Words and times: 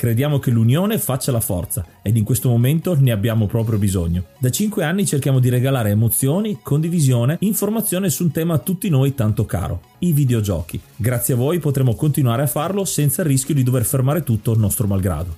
Crediamo 0.00 0.38
che 0.38 0.50
l'unione 0.50 0.96
faccia 0.98 1.30
la 1.30 1.42
forza 1.42 1.84
ed 2.00 2.16
in 2.16 2.24
questo 2.24 2.48
momento 2.48 2.96
ne 2.98 3.10
abbiamo 3.10 3.46
proprio 3.46 3.78
bisogno. 3.78 4.24
Da 4.38 4.48
5 4.48 4.82
anni 4.82 5.04
cerchiamo 5.04 5.40
di 5.40 5.50
regalare 5.50 5.90
emozioni, 5.90 6.60
condivisione, 6.62 7.36
informazione 7.40 8.08
su 8.08 8.22
un 8.22 8.30
tema 8.30 8.54
a 8.54 8.58
tutti 8.60 8.88
noi 8.88 9.14
tanto 9.14 9.44
caro, 9.44 9.82
i 9.98 10.14
videogiochi. 10.14 10.80
Grazie 10.96 11.34
a 11.34 11.36
voi 11.36 11.58
potremo 11.58 11.94
continuare 11.96 12.40
a 12.40 12.46
farlo 12.46 12.86
senza 12.86 13.20
il 13.20 13.28
rischio 13.28 13.52
di 13.52 13.62
dover 13.62 13.84
fermare 13.84 14.22
tutto 14.22 14.52
il 14.52 14.58
nostro 14.58 14.86
malgrado. 14.86 15.36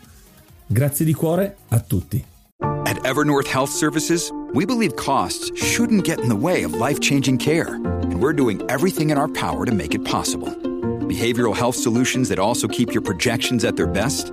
Grazie 0.64 1.04
di 1.04 1.12
cuore 1.12 1.56
a 1.70 1.80
tutti. 1.80 2.24
At 2.84 3.04
Evernorth 3.04 3.52
Health 3.52 3.70
Services, 3.70 4.30
we 4.54 4.64
believe 4.64 4.94
costs 4.94 5.50
shouldn't 5.56 6.04
get 6.04 6.20
in 6.20 6.28
the 6.28 6.38
way 6.38 6.62
of 6.62 6.72
life-changing 6.74 7.36
care, 7.36 7.80
and 7.82 8.14
we're 8.20 8.32
doing 8.32 8.62
everything 8.68 9.10
in 9.10 9.16
our 9.16 9.28
power 9.28 9.64
to 9.64 9.74
make 9.74 9.92
it 9.92 10.08
possible. 10.08 10.56
Behavioral 11.08 11.52
health 11.52 11.74
solutions 11.74 12.28
that 12.28 12.38
also 12.38 12.68
keep 12.68 12.94
your 12.94 13.02
projections 13.02 13.64
at 13.64 13.74
their 13.74 13.90
best? 13.90 14.32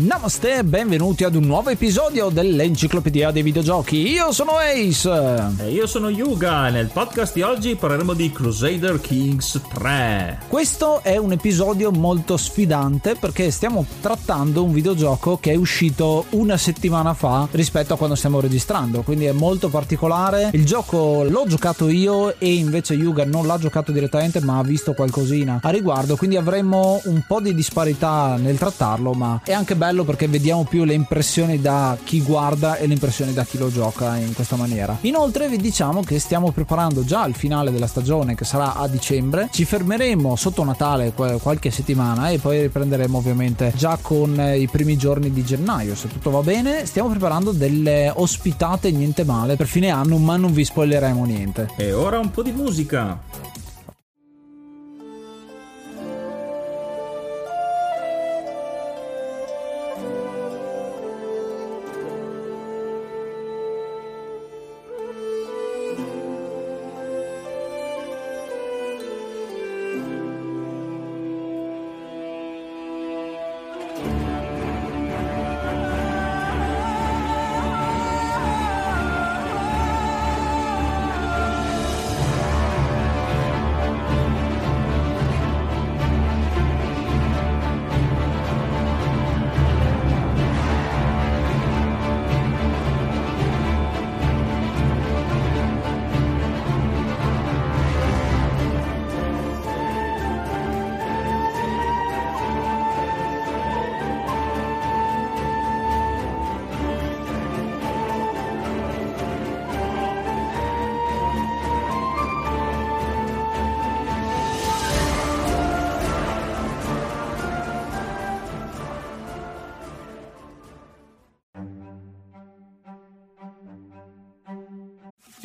Namaste 0.00 0.56
e 0.56 0.64
benvenuti 0.64 1.24
ad 1.24 1.34
un 1.34 1.44
nuovo 1.44 1.68
episodio 1.68 2.30
dell'Enciclopedia 2.30 3.30
dei 3.32 3.42
Videogiochi. 3.42 4.08
Io 4.08 4.32
sono 4.32 4.52
Ace. 4.52 5.52
E 5.58 5.70
io 5.72 5.86
sono 5.86 6.08
Yuga 6.08 6.68
e 6.68 6.70
nel 6.70 6.86
podcast 6.86 7.34
di 7.34 7.42
oggi 7.42 7.76
parleremo 7.76 8.14
di 8.14 8.32
Crusader 8.32 8.98
Kings 9.02 9.60
3. 9.70 10.38
Questo 10.48 11.02
è 11.02 11.18
un 11.18 11.32
episodio 11.32 11.90
molto 11.90 12.38
sfidante 12.38 13.14
perché 13.14 13.50
stiamo 13.50 13.84
trattando 14.00 14.64
un 14.64 14.72
videogioco 14.72 15.36
che 15.36 15.52
è 15.52 15.54
uscito 15.54 16.24
una 16.30 16.56
settimana 16.56 17.12
fa 17.12 17.46
rispetto 17.50 17.92
a 17.92 17.98
quando 17.98 18.14
stiamo 18.14 18.40
registrando, 18.40 19.02
quindi 19.02 19.26
è 19.26 19.32
molto 19.32 19.68
particolare. 19.68 20.48
Il 20.54 20.64
gioco 20.64 21.24
l'ho 21.28 21.44
giocato 21.46 21.90
io 21.90 22.38
e 22.38 22.54
invece 22.54 22.94
Yuga 22.94 23.26
non 23.26 23.46
l'ha 23.46 23.58
giocato 23.58 23.92
direttamente 23.92 24.40
ma 24.40 24.56
ha 24.56 24.62
visto 24.62 24.94
qualcosina 24.94 25.58
a 25.60 25.68
riguardo, 25.68 26.16
quindi 26.16 26.38
avremo 26.38 27.02
un 27.04 27.22
po' 27.26 27.42
di 27.42 27.54
disparità 27.54 28.36
nel 28.38 28.56
trattarlo, 28.56 29.12
ma 29.12 29.42
è 29.44 29.52
anche 29.52 29.76
bello 29.76 29.88
perché 29.90 30.28
vediamo 30.28 30.64
più 30.64 30.84
le 30.84 30.94
impressioni 30.94 31.60
da 31.60 31.98
chi 32.02 32.22
guarda 32.22 32.76
e 32.76 32.86
le 32.86 32.94
impressioni 32.94 33.32
da 33.32 33.44
chi 33.44 33.58
lo 33.58 33.70
gioca 33.70 34.16
in 34.16 34.32
questa 34.34 34.56
maniera. 34.56 34.96
Inoltre 35.02 35.48
vi 35.48 35.56
diciamo 35.56 36.02
che 36.02 36.18
stiamo 36.18 36.52
preparando 36.52 37.04
già 37.04 37.26
il 37.26 37.34
finale 37.34 37.72
della 37.72 37.86
stagione 37.86 38.34
che 38.34 38.44
sarà 38.44 38.74
a 38.74 38.86
dicembre. 38.86 39.48
Ci 39.50 39.64
fermeremo 39.64 40.36
sotto 40.36 40.64
Natale 40.64 41.12
qualche 41.12 41.70
settimana 41.70 42.30
e 42.30 42.38
poi 42.38 42.62
riprenderemo 42.62 43.18
ovviamente 43.18 43.72
già 43.74 43.98
con 44.00 44.40
i 44.56 44.68
primi 44.68 44.96
giorni 44.96 45.32
di 45.32 45.44
gennaio. 45.44 45.94
Se 45.94 46.08
tutto 46.08 46.30
va 46.30 46.40
bene, 46.40 46.86
stiamo 46.86 47.08
preparando 47.08 47.50
delle 47.50 48.12
ospitate 48.14 48.90
niente 48.92 49.24
male 49.24 49.56
per 49.56 49.66
fine 49.66 49.90
anno, 49.90 50.16
ma 50.18 50.36
non 50.36 50.52
vi 50.52 50.64
spoileremo 50.64 51.24
niente. 51.24 51.70
E 51.76 51.92
ora 51.92 52.18
un 52.18 52.30
po' 52.30 52.42
di 52.42 52.52
musica. 52.52 53.18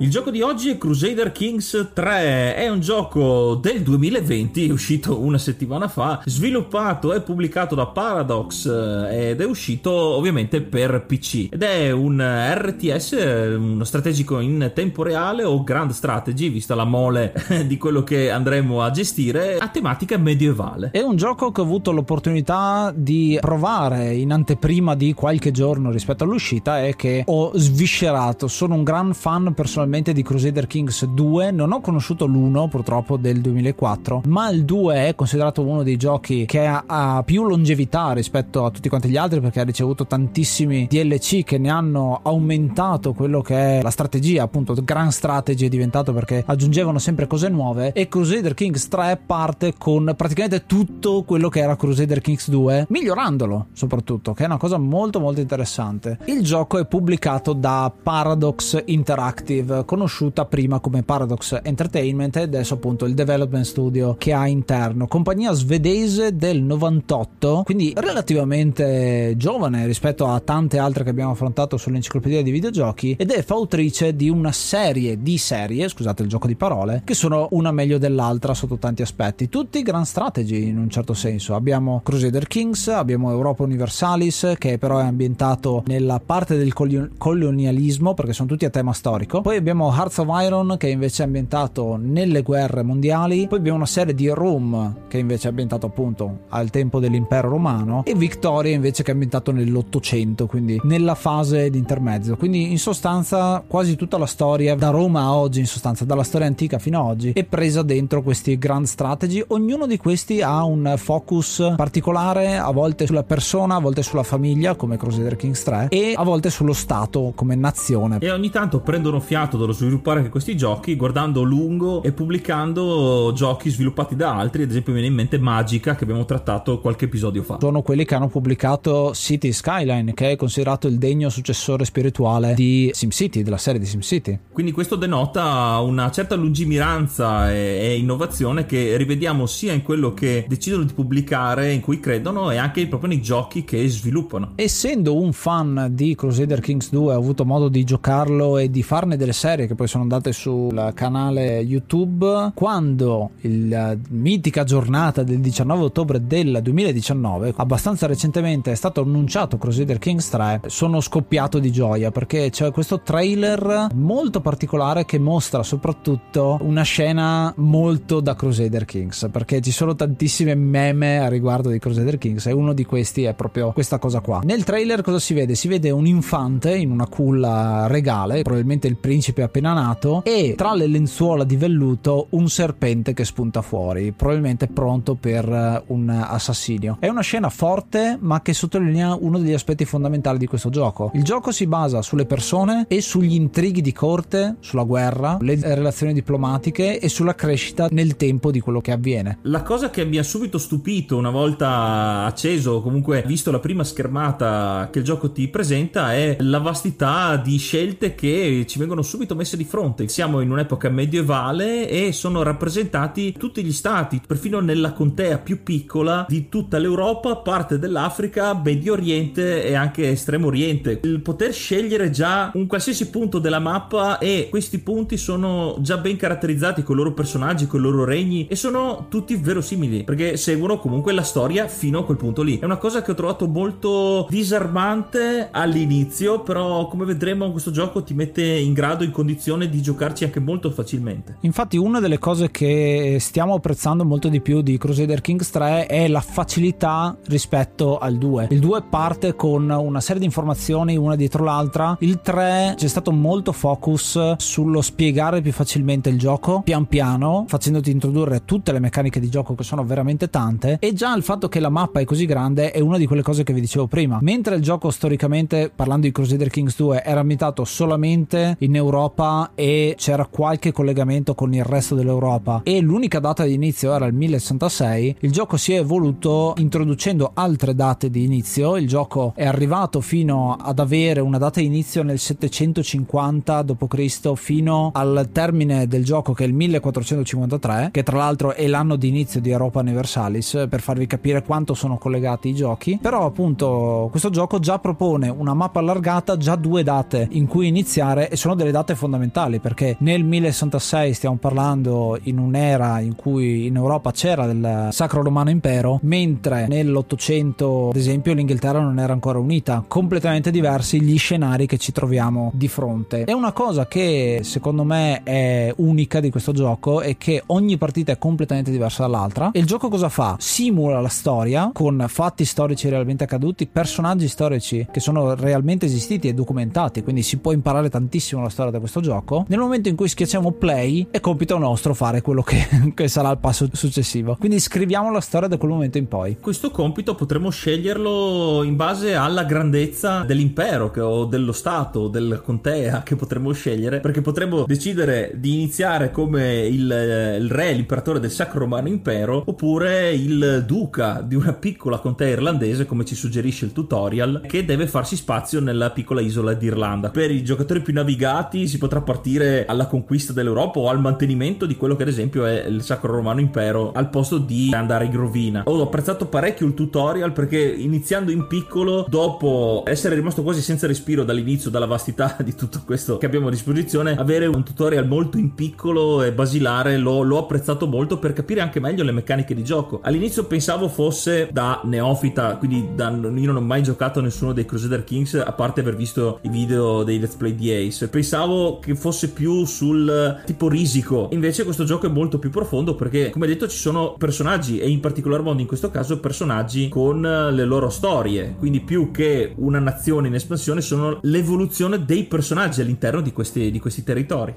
Il 0.00 0.10
gioco 0.10 0.30
di 0.30 0.42
oggi 0.42 0.70
è 0.70 0.78
Crusader 0.78 1.32
Kings 1.32 1.90
3, 1.92 2.54
è 2.54 2.68
un 2.68 2.78
gioco 2.78 3.56
del 3.56 3.82
2020, 3.82 4.70
uscito 4.70 5.18
una 5.18 5.38
settimana 5.38 5.88
fa, 5.88 6.22
sviluppato 6.24 7.12
e 7.12 7.20
pubblicato 7.20 7.74
da 7.74 7.86
Paradox 7.86 8.64
eh, 8.66 9.30
ed 9.30 9.40
è 9.40 9.44
uscito 9.44 9.90
ovviamente 9.90 10.60
per 10.62 11.04
PC 11.04 11.48
ed 11.50 11.64
è 11.64 11.90
un 11.90 12.22
RTS, 12.22 13.56
uno 13.58 13.82
strategico 13.82 14.38
in 14.38 14.70
tempo 14.72 15.02
reale 15.02 15.42
o 15.42 15.64
grand 15.64 15.90
strategy, 15.90 16.48
vista 16.48 16.76
la 16.76 16.84
mole 16.84 17.34
di 17.66 17.76
quello 17.76 18.04
che 18.04 18.30
andremo 18.30 18.82
a 18.82 18.92
gestire, 18.92 19.56
a 19.56 19.66
tematica 19.66 20.16
medievale. 20.16 20.90
È 20.92 21.00
un 21.00 21.16
gioco 21.16 21.50
che 21.50 21.60
ho 21.60 21.64
avuto 21.64 21.90
l'opportunità 21.90 22.92
di 22.94 23.36
provare 23.40 24.14
in 24.14 24.30
anteprima 24.30 24.94
di 24.94 25.12
qualche 25.12 25.50
giorno 25.50 25.90
rispetto 25.90 26.22
all'uscita 26.22 26.84
e 26.84 26.94
che 26.94 27.24
ho 27.26 27.50
sviscerato. 27.56 28.46
Sono 28.46 28.76
un 28.76 28.84
gran 28.84 29.12
fan 29.12 29.54
personalmente 29.54 29.86
personalmente 29.88 30.12
di 30.12 30.22
Crusader 30.22 30.66
Kings 30.66 31.06
2, 31.06 31.50
non 31.50 31.72
ho 31.72 31.80
conosciuto 31.80 32.26
l'1 32.26 32.68
purtroppo 32.68 33.16
del 33.16 33.40
2004, 33.40 34.22
ma 34.26 34.50
il 34.50 34.64
2 34.64 35.08
è 35.08 35.14
considerato 35.14 35.62
uno 35.62 35.82
dei 35.82 35.96
giochi 35.96 36.44
che 36.44 36.66
ha, 36.66 36.84
ha 36.86 37.22
più 37.22 37.46
longevità 37.46 38.12
rispetto 38.12 38.64
a 38.64 38.70
tutti 38.70 38.88
quanti 38.90 39.08
gli 39.08 39.16
altri 39.16 39.40
perché 39.40 39.60
ha 39.60 39.64
ricevuto 39.64 40.06
tantissimi 40.06 40.86
DLC 40.88 41.42
che 41.42 41.56
ne 41.56 41.70
hanno 41.70 42.20
aumentato 42.22 43.14
quello 43.14 43.40
che 43.40 43.78
è 43.78 43.82
la 43.82 43.90
strategia, 43.90 44.42
appunto 44.42 44.74
Grand 44.84 45.10
Strategy 45.10 45.66
è 45.66 45.70
diventato 45.70 46.12
perché 46.12 46.44
aggiungevano 46.46 46.98
sempre 46.98 47.26
cose 47.26 47.48
nuove. 47.48 47.92
E 47.92 48.08
Crusader 48.08 48.54
Kings 48.54 48.88
3 48.88 49.20
parte 49.24 49.74
con 49.78 50.12
praticamente 50.16 50.66
tutto 50.66 51.22
quello 51.22 51.48
che 51.48 51.60
era 51.60 51.76
Crusader 51.76 52.20
Kings 52.20 52.50
2, 52.50 52.86
migliorandolo 52.90 53.68
soprattutto, 53.72 54.34
che 54.34 54.42
è 54.42 54.46
una 54.46 54.58
cosa 54.58 54.76
molto 54.76 55.18
molto 55.18 55.40
interessante. 55.40 56.18
Il 56.26 56.42
gioco 56.42 56.78
è 56.78 56.86
pubblicato 56.86 57.54
da 57.54 57.90
Paradox 58.02 58.82
Interactive 58.84 59.77
conosciuta 59.84 60.44
prima 60.44 60.80
come 60.80 61.02
Paradox 61.02 61.60
Entertainment 61.62 62.36
e 62.36 62.42
adesso 62.42 62.74
appunto 62.74 63.04
il 63.04 63.14
development 63.14 63.64
studio 63.64 64.14
che 64.18 64.32
ha 64.32 64.46
interno. 64.46 65.06
Compagnia 65.06 65.52
svedese 65.52 66.36
del 66.36 66.62
98, 66.62 67.62
quindi 67.64 67.92
relativamente 67.96 69.34
giovane 69.36 69.86
rispetto 69.86 70.26
a 70.26 70.40
tante 70.40 70.78
altre 70.78 71.04
che 71.04 71.10
abbiamo 71.10 71.32
affrontato 71.32 71.76
sull'enciclopedia 71.76 72.42
di 72.42 72.50
videogiochi 72.50 73.16
ed 73.18 73.30
è 73.30 73.42
fautrice 73.42 74.14
di 74.14 74.28
una 74.28 74.52
serie 74.52 75.22
di 75.22 75.38
serie, 75.38 75.88
scusate 75.88 76.22
il 76.22 76.28
gioco 76.28 76.46
di 76.46 76.54
parole, 76.54 77.02
che 77.04 77.14
sono 77.14 77.48
una 77.52 77.72
meglio 77.72 77.98
dell'altra 77.98 78.54
sotto 78.54 78.76
tanti 78.76 79.02
aspetti. 79.02 79.48
Tutti 79.48 79.82
grand 79.82 80.04
strategy 80.04 80.68
in 80.68 80.78
un 80.78 80.90
certo 80.90 81.14
senso. 81.14 81.54
Abbiamo 81.54 82.00
Crusader 82.02 82.46
Kings, 82.46 82.88
abbiamo 82.88 83.30
Europa 83.30 83.62
Universalis 83.62 84.54
che 84.58 84.78
però 84.78 84.98
è 84.98 85.04
ambientato 85.04 85.82
nella 85.86 86.20
parte 86.24 86.56
del 86.56 86.72
colonialismo 86.72 88.14
perché 88.14 88.32
sono 88.32 88.48
tutti 88.48 88.64
a 88.64 88.70
tema 88.70 88.92
storico. 88.92 89.40
Poi 89.40 89.56
abbiamo 89.56 89.67
abbiamo 89.68 89.94
Hearts 89.94 90.16
of 90.16 90.28
Iron 90.42 90.76
che 90.78 90.88
è 90.88 90.90
invece 90.90 91.22
ambientato 91.22 91.98
nelle 92.00 92.40
guerre 92.40 92.82
mondiali, 92.82 93.46
poi 93.46 93.58
abbiamo 93.58 93.76
una 93.76 93.86
serie 93.86 94.14
di 94.14 94.26
Rome 94.28 95.02
che 95.08 95.18
è 95.18 95.20
invece 95.20 95.48
ambientato 95.48 95.84
appunto 95.84 96.44
al 96.48 96.70
tempo 96.70 97.00
dell'impero 97.00 97.50
romano 97.50 98.02
e 98.06 98.14
Victoria 98.14 98.74
invece 98.74 99.02
che 99.02 99.10
è 99.10 99.12
ambientato 99.12 99.52
nell'Ottocento, 99.52 100.46
quindi 100.46 100.80
nella 100.84 101.14
fase 101.14 101.68
di 101.68 101.76
intermezzo. 101.76 102.36
Quindi 102.36 102.70
in 102.70 102.78
sostanza 102.78 103.62
quasi 103.66 103.94
tutta 103.94 104.16
la 104.16 104.24
storia 104.24 104.74
da 104.74 104.88
Roma 104.88 105.20
a 105.20 105.34
oggi, 105.34 105.60
in 105.60 105.66
sostanza 105.66 106.06
dalla 106.06 106.22
storia 106.22 106.46
antica 106.46 106.78
fino 106.78 107.00
ad 107.00 107.10
oggi, 107.10 107.32
è 107.32 107.44
presa 107.44 107.82
dentro 107.82 108.22
questi 108.22 108.56
grand 108.56 108.86
strategy. 108.86 109.44
Ognuno 109.48 109.86
di 109.86 109.98
questi 109.98 110.40
ha 110.40 110.64
un 110.64 110.94
focus 110.96 111.74
particolare, 111.76 112.56
a 112.56 112.70
volte 112.70 113.04
sulla 113.04 113.22
persona, 113.22 113.74
a 113.74 113.80
volte 113.80 114.02
sulla 114.02 114.22
famiglia 114.22 114.76
come 114.76 114.96
Crusader 114.96 115.36
Kings 115.36 115.62
3 115.62 115.88
e 115.90 116.14
a 116.16 116.22
volte 116.22 116.48
sullo 116.48 116.72
Stato 116.72 117.32
come 117.34 117.54
nazione. 117.54 118.16
E 118.20 118.30
ogni 118.30 118.48
tanto 118.48 118.80
prendono 118.80 119.20
fiato 119.20 119.56
dallo 119.60 119.72
sviluppare 119.72 120.18
anche 120.18 120.30
questi 120.30 120.56
giochi 120.56 120.96
guardando 120.96 121.42
lungo 121.42 122.02
e 122.02 122.12
pubblicando 122.12 123.32
giochi 123.34 123.70
sviluppati 123.70 124.16
da 124.16 124.34
altri, 124.34 124.62
ad 124.62 124.70
esempio 124.70 124.92
mi 124.92 125.00
viene 125.00 125.12
in 125.12 125.18
mente 125.18 125.38
Magica 125.38 125.94
che 125.94 126.04
abbiamo 126.04 126.24
trattato 126.24 126.80
qualche 126.80 127.06
episodio 127.06 127.42
fa. 127.42 127.58
Sono 127.60 127.82
quelli 127.82 128.04
che 128.04 128.14
hanno 128.14 128.28
pubblicato 128.28 129.12
City 129.14 129.52
Skyline, 129.52 130.14
che 130.14 130.32
è 130.32 130.36
considerato 130.36 130.86
il 130.88 130.98
degno 130.98 131.28
successore 131.28 131.84
spirituale 131.84 132.54
di 132.54 132.90
SimCity, 132.92 133.42
della 133.42 133.56
serie 133.58 133.80
di 133.80 133.86
SimCity. 133.86 134.38
Quindi 134.52 134.72
questo 134.72 134.96
denota 134.96 135.78
una 135.80 136.10
certa 136.10 136.34
lungimiranza 136.34 137.52
e, 137.52 137.78
e 137.80 137.96
innovazione 137.96 138.66
che 138.66 138.96
rivediamo 138.96 139.46
sia 139.46 139.72
in 139.72 139.82
quello 139.82 140.14
che 140.14 140.44
decidono 140.48 140.84
di 140.84 140.92
pubblicare, 140.92 141.72
in 141.72 141.80
cui 141.80 142.00
credono, 142.00 142.50
e 142.50 142.56
anche 142.56 142.86
proprio 142.86 143.10
nei 143.10 143.20
giochi 143.20 143.64
che 143.64 143.86
sviluppano. 143.88 144.52
Essendo 144.56 145.16
un 145.16 145.32
fan 145.32 145.88
di 145.92 146.14
Crusader 146.14 146.60
Kings 146.60 146.90
2, 146.90 147.14
ho 147.14 147.16
avuto 147.16 147.44
modo 147.44 147.68
di 147.68 147.84
giocarlo 147.84 148.58
e 148.58 148.70
di 148.70 148.82
farne 148.82 149.16
delle 149.16 149.32
serie 149.38 149.68
che 149.68 149.76
poi 149.76 149.86
sono 149.86 150.02
andate 150.02 150.32
sul 150.32 150.90
canale 150.94 151.60
YouTube 151.60 152.50
quando 152.54 153.30
la 153.42 153.96
mitica 154.10 154.64
giornata 154.64 155.22
del 155.22 155.38
19 155.38 155.84
ottobre 155.84 156.26
del 156.26 156.58
2019 156.60 157.54
abbastanza 157.56 158.08
recentemente 158.08 158.72
è 158.72 158.74
stato 158.74 159.02
annunciato 159.02 159.56
Crusader 159.56 160.00
Kings 160.00 160.28
3 160.28 160.62
sono 160.66 161.00
scoppiato 161.00 161.60
di 161.60 161.70
gioia 161.70 162.10
perché 162.10 162.50
c'è 162.50 162.72
questo 162.72 163.00
trailer 163.00 163.90
molto 163.94 164.40
particolare 164.40 165.04
che 165.04 165.20
mostra 165.20 165.62
soprattutto 165.62 166.58
una 166.62 166.82
scena 166.82 167.52
molto 167.58 168.18
da 168.18 168.34
Crusader 168.34 168.84
Kings 168.84 169.28
perché 169.30 169.60
ci 169.60 169.70
sono 169.70 169.94
tantissime 169.94 170.56
meme 170.56 171.20
a 171.20 171.28
riguardo 171.28 171.68
di 171.68 171.78
Crusader 171.78 172.18
Kings 172.18 172.46
e 172.46 172.52
uno 172.52 172.72
di 172.72 172.84
questi 172.84 173.22
è 173.22 173.34
proprio 173.34 173.70
questa 173.70 173.98
cosa 173.98 174.18
qua 174.18 174.40
nel 174.42 174.64
trailer 174.64 175.02
cosa 175.02 175.20
si 175.20 175.32
vede? 175.32 175.54
si 175.54 175.68
vede 175.68 175.90
un 175.90 176.06
infante 176.06 176.74
in 176.74 176.90
una 176.90 177.06
culla 177.06 177.86
regale 177.86 178.42
probabilmente 178.42 178.88
il 178.88 178.96
principe 178.96 179.26
principe 179.28 179.42
appena 179.42 179.72
nato 179.72 180.22
e 180.24 180.54
tra 180.56 180.74
le 180.74 180.86
lenzuola 180.86 181.44
di 181.44 181.56
velluto 181.56 182.28
un 182.30 182.48
serpente 182.48 183.12
che 183.12 183.24
spunta 183.24 183.62
fuori, 183.62 184.12
probabilmente 184.12 184.68
pronto 184.68 185.14
per 185.14 185.48
eh, 185.48 185.82
un 185.88 186.08
assassinio. 186.08 186.96
È 187.00 187.08
una 187.08 187.20
scena 187.20 187.50
forte 187.50 188.16
ma 188.20 188.40
che 188.40 188.54
sottolinea 188.54 189.14
uno 189.14 189.38
degli 189.38 189.52
aspetti 189.52 189.84
fondamentali 189.84 190.38
di 190.38 190.46
questo 190.46 190.70
gioco. 190.70 191.10
Il 191.14 191.24
gioco 191.24 191.52
si 191.52 191.66
basa 191.66 192.02
sulle 192.02 192.26
persone 192.26 192.86
e 192.88 193.00
sugli 193.00 193.34
intrighi 193.34 193.80
di 193.80 193.92
corte, 193.92 194.56
sulla 194.60 194.84
guerra, 194.84 195.38
le 195.40 195.58
relazioni 195.60 196.12
diplomatiche 196.12 196.98
e 196.98 197.08
sulla 197.08 197.34
crescita 197.34 197.88
nel 197.90 198.16
tempo 198.16 198.50
di 198.50 198.60
quello 198.60 198.80
che 198.80 198.92
avviene. 198.92 199.38
La 199.42 199.62
cosa 199.62 199.90
che 199.90 200.04
mi 200.04 200.18
ha 200.18 200.22
subito 200.22 200.58
stupito 200.58 201.16
una 201.16 201.30
volta 201.30 202.24
acceso, 202.24 202.80
comunque 202.80 203.24
visto 203.26 203.50
la 203.50 203.60
prima 203.60 203.84
schermata 203.84 204.88
che 204.90 205.00
il 205.00 205.04
gioco 205.04 205.32
ti 205.32 205.48
presenta, 205.48 206.14
è 206.14 206.36
la 206.40 206.58
vastità 206.58 207.36
di 207.36 207.58
scelte 207.58 208.14
che 208.14 208.64
ci 208.66 208.78
vengono 208.78 209.02
subito 209.02 209.16
subito 209.18 209.34
messe 209.34 209.56
di 209.56 209.64
fronte. 209.64 210.06
Siamo 210.06 210.40
in 210.40 210.52
un'epoca 210.52 210.88
medievale 210.90 211.88
e 211.88 212.12
sono 212.12 212.44
rappresentati 212.44 213.32
tutti 213.36 213.64
gli 213.64 213.72
stati, 213.72 214.22
perfino 214.24 214.60
nella 214.60 214.92
contea 214.92 215.38
più 215.38 215.64
piccola 215.64 216.24
di 216.28 216.48
tutta 216.48 216.78
l'Europa, 216.78 217.34
parte 217.34 217.80
dell'Africa, 217.80 218.54
Medio 218.54 218.92
Oriente 218.92 219.64
e 219.64 219.74
anche 219.74 220.08
Estremo 220.10 220.46
Oriente. 220.46 221.00
Il 221.02 221.20
poter 221.20 221.52
scegliere 221.52 222.10
già 222.10 222.52
un 222.54 222.68
qualsiasi 222.68 223.10
punto 223.10 223.40
della 223.40 223.58
mappa 223.58 224.18
e 224.18 224.46
questi 224.50 224.78
punti 224.78 225.16
sono 225.16 225.78
già 225.80 225.96
ben 225.96 226.16
caratterizzati 226.16 226.84
con 226.84 226.94
i 226.94 226.98
loro 226.98 227.12
personaggi, 227.12 227.66
con 227.66 227.80
i 227.80 227.82
loro 227.82 228.04
regni 228.04 228.46
e 228.46 228.54
sono 228.54 229.06
tutti 229.08 229.34
verosimili 229.34 230.04
perché 230.04 230.36
seguono 230.36 230.78
comunque 230.78 231.12
la 231.12 231.22
storia 231.22 231.66
fino 231.66 231.98
a 231.98 232.04
quel 232.04 232.18
punto 232.18 232.42
lì. 232.42 232.60
È 232.60 232.64
una 232.64 232.76
cosa 232.76 233.02
che 233.02 233.10
ho 233.10 233.16
trovato 233.16 233.48
molto 233.48 234.28
disarmante 234.30 235.48
all'inizio, 235.50 236.42
però 236.42 236.86
come 236.86 237.04
vedremo 237.04 237.50
questo 237.50 237.72
gioco 237.72 238.04
ti 238.04 238.14
mette 238.14 238.44
in 238.44 238.74
grado 238.74 239.06
in 239.08 239.14
condizione 239.14 239.68
di 239.68 239.82
giocarci 239.82 240.24
anche 240.24 240.40
molto 240.40 240.70
facilmente. 240.70 241.38
Infatti, 241.40 241.76
una 241.76 242.00
delle 242.00 242.18
cose 242.18 242.50
che 242.50 243.16
stiamo 243.18 243.54
apprezzando 243.54 244.04
molto 244.04 244.28
di 244.28 244.40
più 244.40 244.62
di 244.62 244.78
Crusader 244.78 245.20
Kings 245.20 245.50
3 245.50 245.86
è 245.86 246.06
la 246.08 246.20
facilità 246.20 247.16
rispetto 247.26 247.98
al 247.98 248.16
2. 248.16 248.48
Il 248.50 248.60
2 248.60 248.82
parte 248.88 249.34
con 249.34 249.68
una 249.70 250.00
serie 250.00 250.20
di 250.20 250.26
informazioni 250.26 250.96
una 250.96 251.16
dietro 251.16 251.44
l'altra, 251.44 251.96
il 252.00 252.20
3 252.20 252.74
c'è 252.76 252.86
stato 252.86 253.10
molto 253.10 253.52
focus 253.52 254.36
sullo 254.36 254.82
spiegare 254.82 255.40
più 255.40 255.52
facilmente 255.52 256.08
il 256.08 256.18
gioco 256.18 256.60
pian 256.62 256.86
piano, 256.86 257.44
facendoti 257.48 257.90
introdurre 257.90 258.44
tutte 258.44 258.72
le 258.72 258.78
meccaniche 258.78 259.20
di 259.20 259.30
gioco 259.30 259.54
che 259.54 259.62
sono 259.62 259.84
veramente 259.84 260.30
tante 260.30 260.76
e 260.80 260.92
già 260.92 261.14
il 261.16 261.22
fatto 261.22 261.48
che 261.48 261.60
la 261.60 261.70
mappa 261.70 262.00
è 262.00 262.04
così 262.04 262.26
grande 262.26 262.70
è 262.70 262.80
una 262.80 262.98
di 262.98 263.06
quelle 263.06 263.22
cose 263.22 263.44
che 263.44 263.52
vi 263.52 263.60
dicevo 263.60 263.86
prima. 263.86 264.18
Mentre 264.20 264.56
il 264.56 264.62
gioco 264.62 264.90
storicamente, 264.90 265.70
parlando 265.74 266.06
di 266.06 266.12
Crusader 266.12 266.50
Kings 266.50 266.76
2, 266.76 267.02
era 267.02 267.20
ambientato 267.20 267.64
solamente 267.64 268.56
in 268.60 268.74
Europa 268.76 268.97
Europa 268.98 269.52
e 269.54 269.94
c'era 269.96 270.26
qualche 270.26 270.72
collegamento 270.72 271.36
con 271.36 271.54
il 271.54 271.62
resto 271.62 271.94
dell'Europa 271.94 272.62
e 272.64 272.80
l'unica 272.80 273.20
data 273.20 273.44
di 273.44 273.54
inizio 273.54 273.94
era 273.94 274.06
il 274.06 274.14
1066, 274.14 275.16
il 275.20 275.30
gioco 275.30 275.56
si 275.56 275.72
è 275.72 275.78
evoluto 275.78 276.54
introducendo 276.56 277.30
altre 277.34 277.76
date 277.76 278.10
di 278.10 278.24
inizio. 278.24 278.76
Il 278.76 278.88
gioco 278.88 279.32
è 279.36 279.46
arrivato 279.46 280.00
fino 280.00 280.56
ad 280.60 280.80
avere 280.80 281.20
una 281.20 281.38
data 281.38 281.60
di 281.60 281.66
inizio 281.66 282.02
nel 282.02 282.18
750 282.18 283.62
d.C. 283.62 284.32
fino 284.34 284.90
al 284.92 285.28
termine 285.30 285.86
del 285.86 286.04
gioco 286.04 286.32
che 286.32 286.42
è 286.42 286.46
il 286.48 286.54
1453, 286.54 287.90
che 287.92 288.02
tra 288.02 288.16
l'altro 288.16 288.52
è 288.54 288.66
l'anno 288.66 288.96
di 288.96 289.06
inizio 289.08 289.40
di 289.40 289.50
Europa 289.50 289.78
Universalis 289.78 290.66
per 290.68 290.80
farvi 290.80 291.06
capire 291.06 291.44
quanto 291.44 291.74
sono 291.74 291.98
collegati 291.98 292.48
i 292.48 292.54
giochi. 292.54 292.98
Però 293.00 293.24
appunto 293.24 294.08
questo 294.10 294.30
gioco 294.30 294.58
già 294.58 294.80
propone 294.80 295.28
una 295.28 295.54
mappa 295.54 295.78
allargata, 295.78 296.36
già 296.36 296.56
due 296.56 296.82
date 296.82 297.28
in 297.30 297.46
cui 297.46 297.68
iniziare 297.68 298.28
e 298.28 298.36
sono 298.36 298.56
delle 298.56 298.72
date 298.72 298.86
date 298.88 298.94
fondamentali 298.94 299.58
perché 299.58 299.96
nel 300.00 300.24
1066 300.24 301.12
stiamo 301.12 301.36
parlando 301.36 302.18
in 302.22 302.38
un'era 302.38 303.00
in 303.00 303.14
cui 303.14 303.66
in 303.66 303.76
Europa 303.76 304.12
c'era 304.12 304.46
del 304.46 304.88
Sacro 304.92 305.22
Romano 305.22 305.50
Impero, 305.50 305.98
mentre 306.02 306.66
nell'Ottocento, 306.66 307.88
ad 307.88 307.96
esempio, 307.96 308.32
l'Inghilterra 308.32 308.80
non 308.80 308.98
era 308.98 309.12
ancora 309.12 309.38
unita. 309.38 309.84
Completamente 309.86 310.50
diversi 310.50 311.02
gli 311.02 311.18
scenari 311.18 311.66
che 311.66 311.76
ci 311.76 311.92
troviamo 311.92 312.50
di 312.54 312.68
fronte. 312.68 313.24
È 313.24 313.32
una 313.32 313.52
cosa 313.52 313.86
che 313.86 314.40
secondo 314.42 314.84
me 314.84 315.22
è 315.22 315.72
unica 315.76 316.20
di 316.20 316.30
questo 316.30 316.52
gioco 316.52 317.00
è 317.00 317.16
che 317.18 317.42
ogni 317.46 317.76
partita 317.76 318.12
è 318.12 318.18
completamente 318.18 318.70
diversa 318.70 319.02
dall'altra. 319.02 319.50
E 319.52 319.58
il 319.58 319.66
gioco 319.66 319.88
cosa 319.88 320.08
fa? 320.08 320.36
Simula 320.38 321.00
la 321.00 321.08
storia 321.08 321.70
con 321.74 322.04
fatti 322.08 322.44
storici 322.44 322.88
realmente 322.88 323.24
accaduti, 323.24 323.66
personaggi 323.66 324.28
storici 324.28 324.86
che 324.90 325.00
sono 325.00 325.34
realmente 325.34 325.86
esistiti 325.86 326.28
e 326.28 326.34
documentati, 326.34 327.02
quindi 327.02 327.22
si 327.22 327.38
può 327.38 327.52
imparare 327.52 327.90
tantissimo 327.90 328.42
la 328.42 328.48
storia 328.48 328.76
da 328.78 328.80
questo 328.80 329.00
gioco. 329.00 329.44
Nel 329.48 329.58
momento 329.58 329.88
in 329.88 329.96
cui 329.96 330.08
schiacciamo 330.08 330.52
play 330.52 331.08
è 331.10 331.20
compito 331.20 331.58
nostro 331.58 331.94
fare 331.94 332.22
quello 332.22 332.42
che, 332.42 332.66
che 332.94 333.08
sarà 333.08 333.30
il 333.30 333.38
passo 333.38 333.68
successivo. 333.72 334.36
Quindi 334.38 334.60
scriviamo 334.60 335.10
la 335.10 335.20
storia 335.20 335.48
da 335.48 335.56
quel 335.56 335.72
momento 335.72 335.98
in 335.98 336.08
poi. 336.08 336.38
Questo 336.40 336.70
compito 336.70 337.14
potremmo 337.14 337.50
sceglierlo 337.50 338.62
in 338.62 338.76
base 338.76 339.14
alla 339.14 339.44
grandezza 339.44 340.22
dell'impero 340.22 340.90
che, 340.90 341.00
o 341.00 341.24
dello 341.24 341.52
stato 341.52 342.08
della 342.08 342.38
contea 342.40 343.02
che 343.02 343.16
potremmo 343.16 343.52
scegliere, 343.52 344.00
perché 344.00 344.20
potremmo 344.20 344.64
decidere 344.64 345.32
di 345.34 345.54
iniziare 345.54 346.10
come 346.10 346.66
il, 346.66 347.38
il 347.40 347.50
re, 347.50 347.72
l'imperatore 347.72 348.20
del 348.20 348.30
Sacro 348.30 348.60
Romano 348.60 348.88
Impero, 348.88 349.42
oppure 349.46 350.12
il 350.12 350.64
duca 350.66 351.20
di 351.20 351.34
una 351.34 351.52
piccola 351.52 351.98
contea 351.98 352.28
irlandese, 352.28 352.86
come 352.86 353.04
ci 353.04 353.14
suggerisce 353.14 353.64
il 353.64 353.72
tutorial, 353.72 354.42
che 354.46 354.64
deve 354.64 354.86
farsi 354.86 355.16
spazio 355.16 355.60
nella 355.60 355.90
piccola 355.90 356.20
isola 356.20 356.54
d'Irlanda. 356.54 357.10
Per 357.10 357.30
i 357.30 357.42
giocatori 357.42 357.80
più 357.80 357.92
navigati 357.92 358.67
si 358.68 358.78
potrà 358.78 359.00
partire 359.00 359.66
alla 359.66 359.86
conquista 359.86 360.32
dell'Europa 360.32 360.78
o 360.78 360.88
al 360.88 361.00
mantenimento 361.00 361.66
di 361.66 361.76
quello 361.76 361.96
che 361.96 362.02
ad 362.02 362.08
esempio 362.08 362.46
è 362.46 362.66
il 362.66 362.82
Sacro 362.82 363.12
Romano 363.12 363.40
Impero 363.40 363.92
al 363.92 364.10
posto 364.10 364.38
di 364.38 364.70
andare 364.72 365.06
in 365.06 365.16
rovina. 365.16 365.62
Ho 365.64 365.82
apprezzato 365.82 366.26
parecchio 366.26 366.66
il 366.66 366.74
tutorial 366.74 367.32
perché 367.32 367.58
iniziando 367.58 368.30
in 368.30 368.46
piccolo, 368.46 369.06
dopo 369.08 369.82
essere 369.86 370.14
rimasto 370.14 370.42
quasi 370.42 370.62
senza 370.62 370.86
respiro 370.86 371.24
dall'inizio, 371.24 371.70
dalla 371.70 371.86
vastità 371.86 372.36
di 372.44 372.54
tutto 372.54 372.82
questo 372.84 373.18
che 373.18 373.26
abbiamo 373.26 373.48
a 373.48 373.50
disposizione, 373.50 374.16
avere 374.16 374.46
un 374.46 374.62
tutorial 374.62 375.06
molto 375.06 375.38
in 375.38 375.54
piccolo 375.54 376.22
e 376.22 376.32
basilare 376.32 376.96
l'ho, 376.96 377.22
l'ho 377.22 377.38
apprezzato 377.38 377.86
molto 377.86 378.18
per 378.18 378.32
capire 378.32 378.60
anche 378.60 378.80
meglio 378.80 379.04
le 379.04 379.12
meccaniche 379.12 379.54
di 379.54 379.64
gioco. 379.64 380.00
All'inizio 380.02 380.44
pensavo 380.44 380.88
fosse 380.88 381.48
da 381.52 381.80
neofita, 381.84 382.56
quindi 382.56 382.90
da, 382.94 383.10
io 383.10 383.46
non 383.46 383.56
ho 383.56 383.60
mai 383.60 383.82
giocato 383.82 384.18
a 384.18 384.22
nessuno 384.22 384.52
dei 384.52 384.64
Crusader 384.64 385.04
Kings 385.04 385.34
a 385.34 385.52
parte 385.52 385.80
aver 385.80 385.96
visto 385.96 386.38
i 386.42 386.48
video 386.48 387.02
dei 387.02 387.18
Let's 387.18 387.34
Play 387.34 387.54
di 387.54 387.70
Ace. 387.70 388.08
Pensavo 388.08 388.47
che 388.80 388.94
fosse 388.94 389.30
più 389.30 389.64
sul 389.64 390.42
tipo 390.44 390.68
risico, 390.68 391.28
invece 391.32 391.64
questo 391.64 391.84
gioco 391.84 392.06
è 392.06 392.10
molto 392.10 392.38
più 392.38 392.50
profondo 392.50 392.94
perché 392.94 393.30
come 393.30 393.46
detto 393.46 393.68
ci 393.68 393.78
sono 393.78 394.14
personaggi 394.16 394.78
e 394.78 394.88
in 394.88 395.00
particolar 395.00 395.42
modo 395.42 395.60
in 395.60 395.66
questo 395.66 395.90
caso 395.90 396.20
personaggi 396.20 396.88
con 396.88 397.20
le 397.20 397.64
loro 397.64 397.90
storie, 397.90 398.54
quindi 398.58 398.80
più 398.80 399.10
che 399.10 399.52
una 399.56 399.78
nazione 399.78 400.28
in 400.28 400.34
espansione 400.34 400.80
sono 400.80 401.18
l'evoluzione 401.22 402.04
dei 402.04 402.24
personaggi 402.24 402.80
all'interno 402.80 403.20
di 403.20 403.32
questi, 403.32 403.70
di 403.70 403.78
questi 403.78 404.02
territori. 404.02 404.56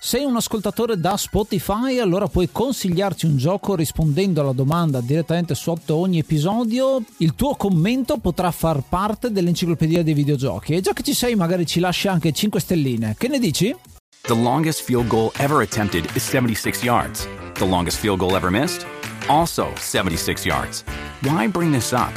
Sei 0.00 0.24
un 0.24 0.36
ascoltatore 0.36 0.96
da 0.96 1.16
Spotify, 1.16 1.98
allora 1.98 2.28
puoi 2.28 2.48
consigliarci 2.52 3.26
un 3.26 3.36
gioco 3.36 3.74
rispondendo 3.74 4.40
alla 4.40 4.52
domanda 4.52 5.00
direttamente 5.00 5.56
sotto 5.56 5.96
ogni 5.96 6.20
episodio. 6.20 7.02
Il 7.16 7.34
tuo 7.34 7.56
commento 7.56 8.18
potrà 8.18 8.52
far 8.52 8.84
parte 8.88 9.32
dell'enciclopedia 9.32 10.04
dei 10.04 10.14
videogiochi. 10.14 10.74
E 10.74 10.80
già 10.80 10.92
che 10.92 11.02
ci 11.02 11.14
sei, 11.14 11.34
magari 11.34 11.66
ci 11.66 11.80
lasci 11.80 12.06
anche 12.06 12.30
5 12.30 12.60
stelline. 12.60 13.16
Che 13.18 13.26
ne 13.26 13.40
dici? 13.40 13.74
The 14.22 14.36
longest 14.36 14.82
field 14.82 15.08
goal 15.08 15.32
ever 15.38 15.62
attempted 15.62 16.08
is 16.14 16.22
76 16.22 16.84
yards. 16.84 17.26
The 17.54 17.66
longest 17.66 17.98
field 17.98 18.18
goal 18.18 18.36
ever 18.36 18.50
missed? 18.50 18.86
Also 19.26 19.72
76 19.74 20.46
yards. 20.46 20.84
Why 21.22 21.48
bring 21.48 21.72
this 21.72 21.90
up? 21.90 22.12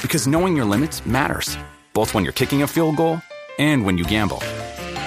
Because 0.00 0.28
knowing 0.28 0.56
your 0.56 0.68
limits 0.68 1.04
matters, 1.04 1.58
both 1.92 2.14
when 2.14 2.22
you're 2.22 2.32
kicking 2.32 2.62
a 2.62 2.68
field 2.68 2.94
goal 2.94 3.20
and 3.58 3.84
when 3.84 3.98
you 3.98 4.06
gamble. 4.06 4.38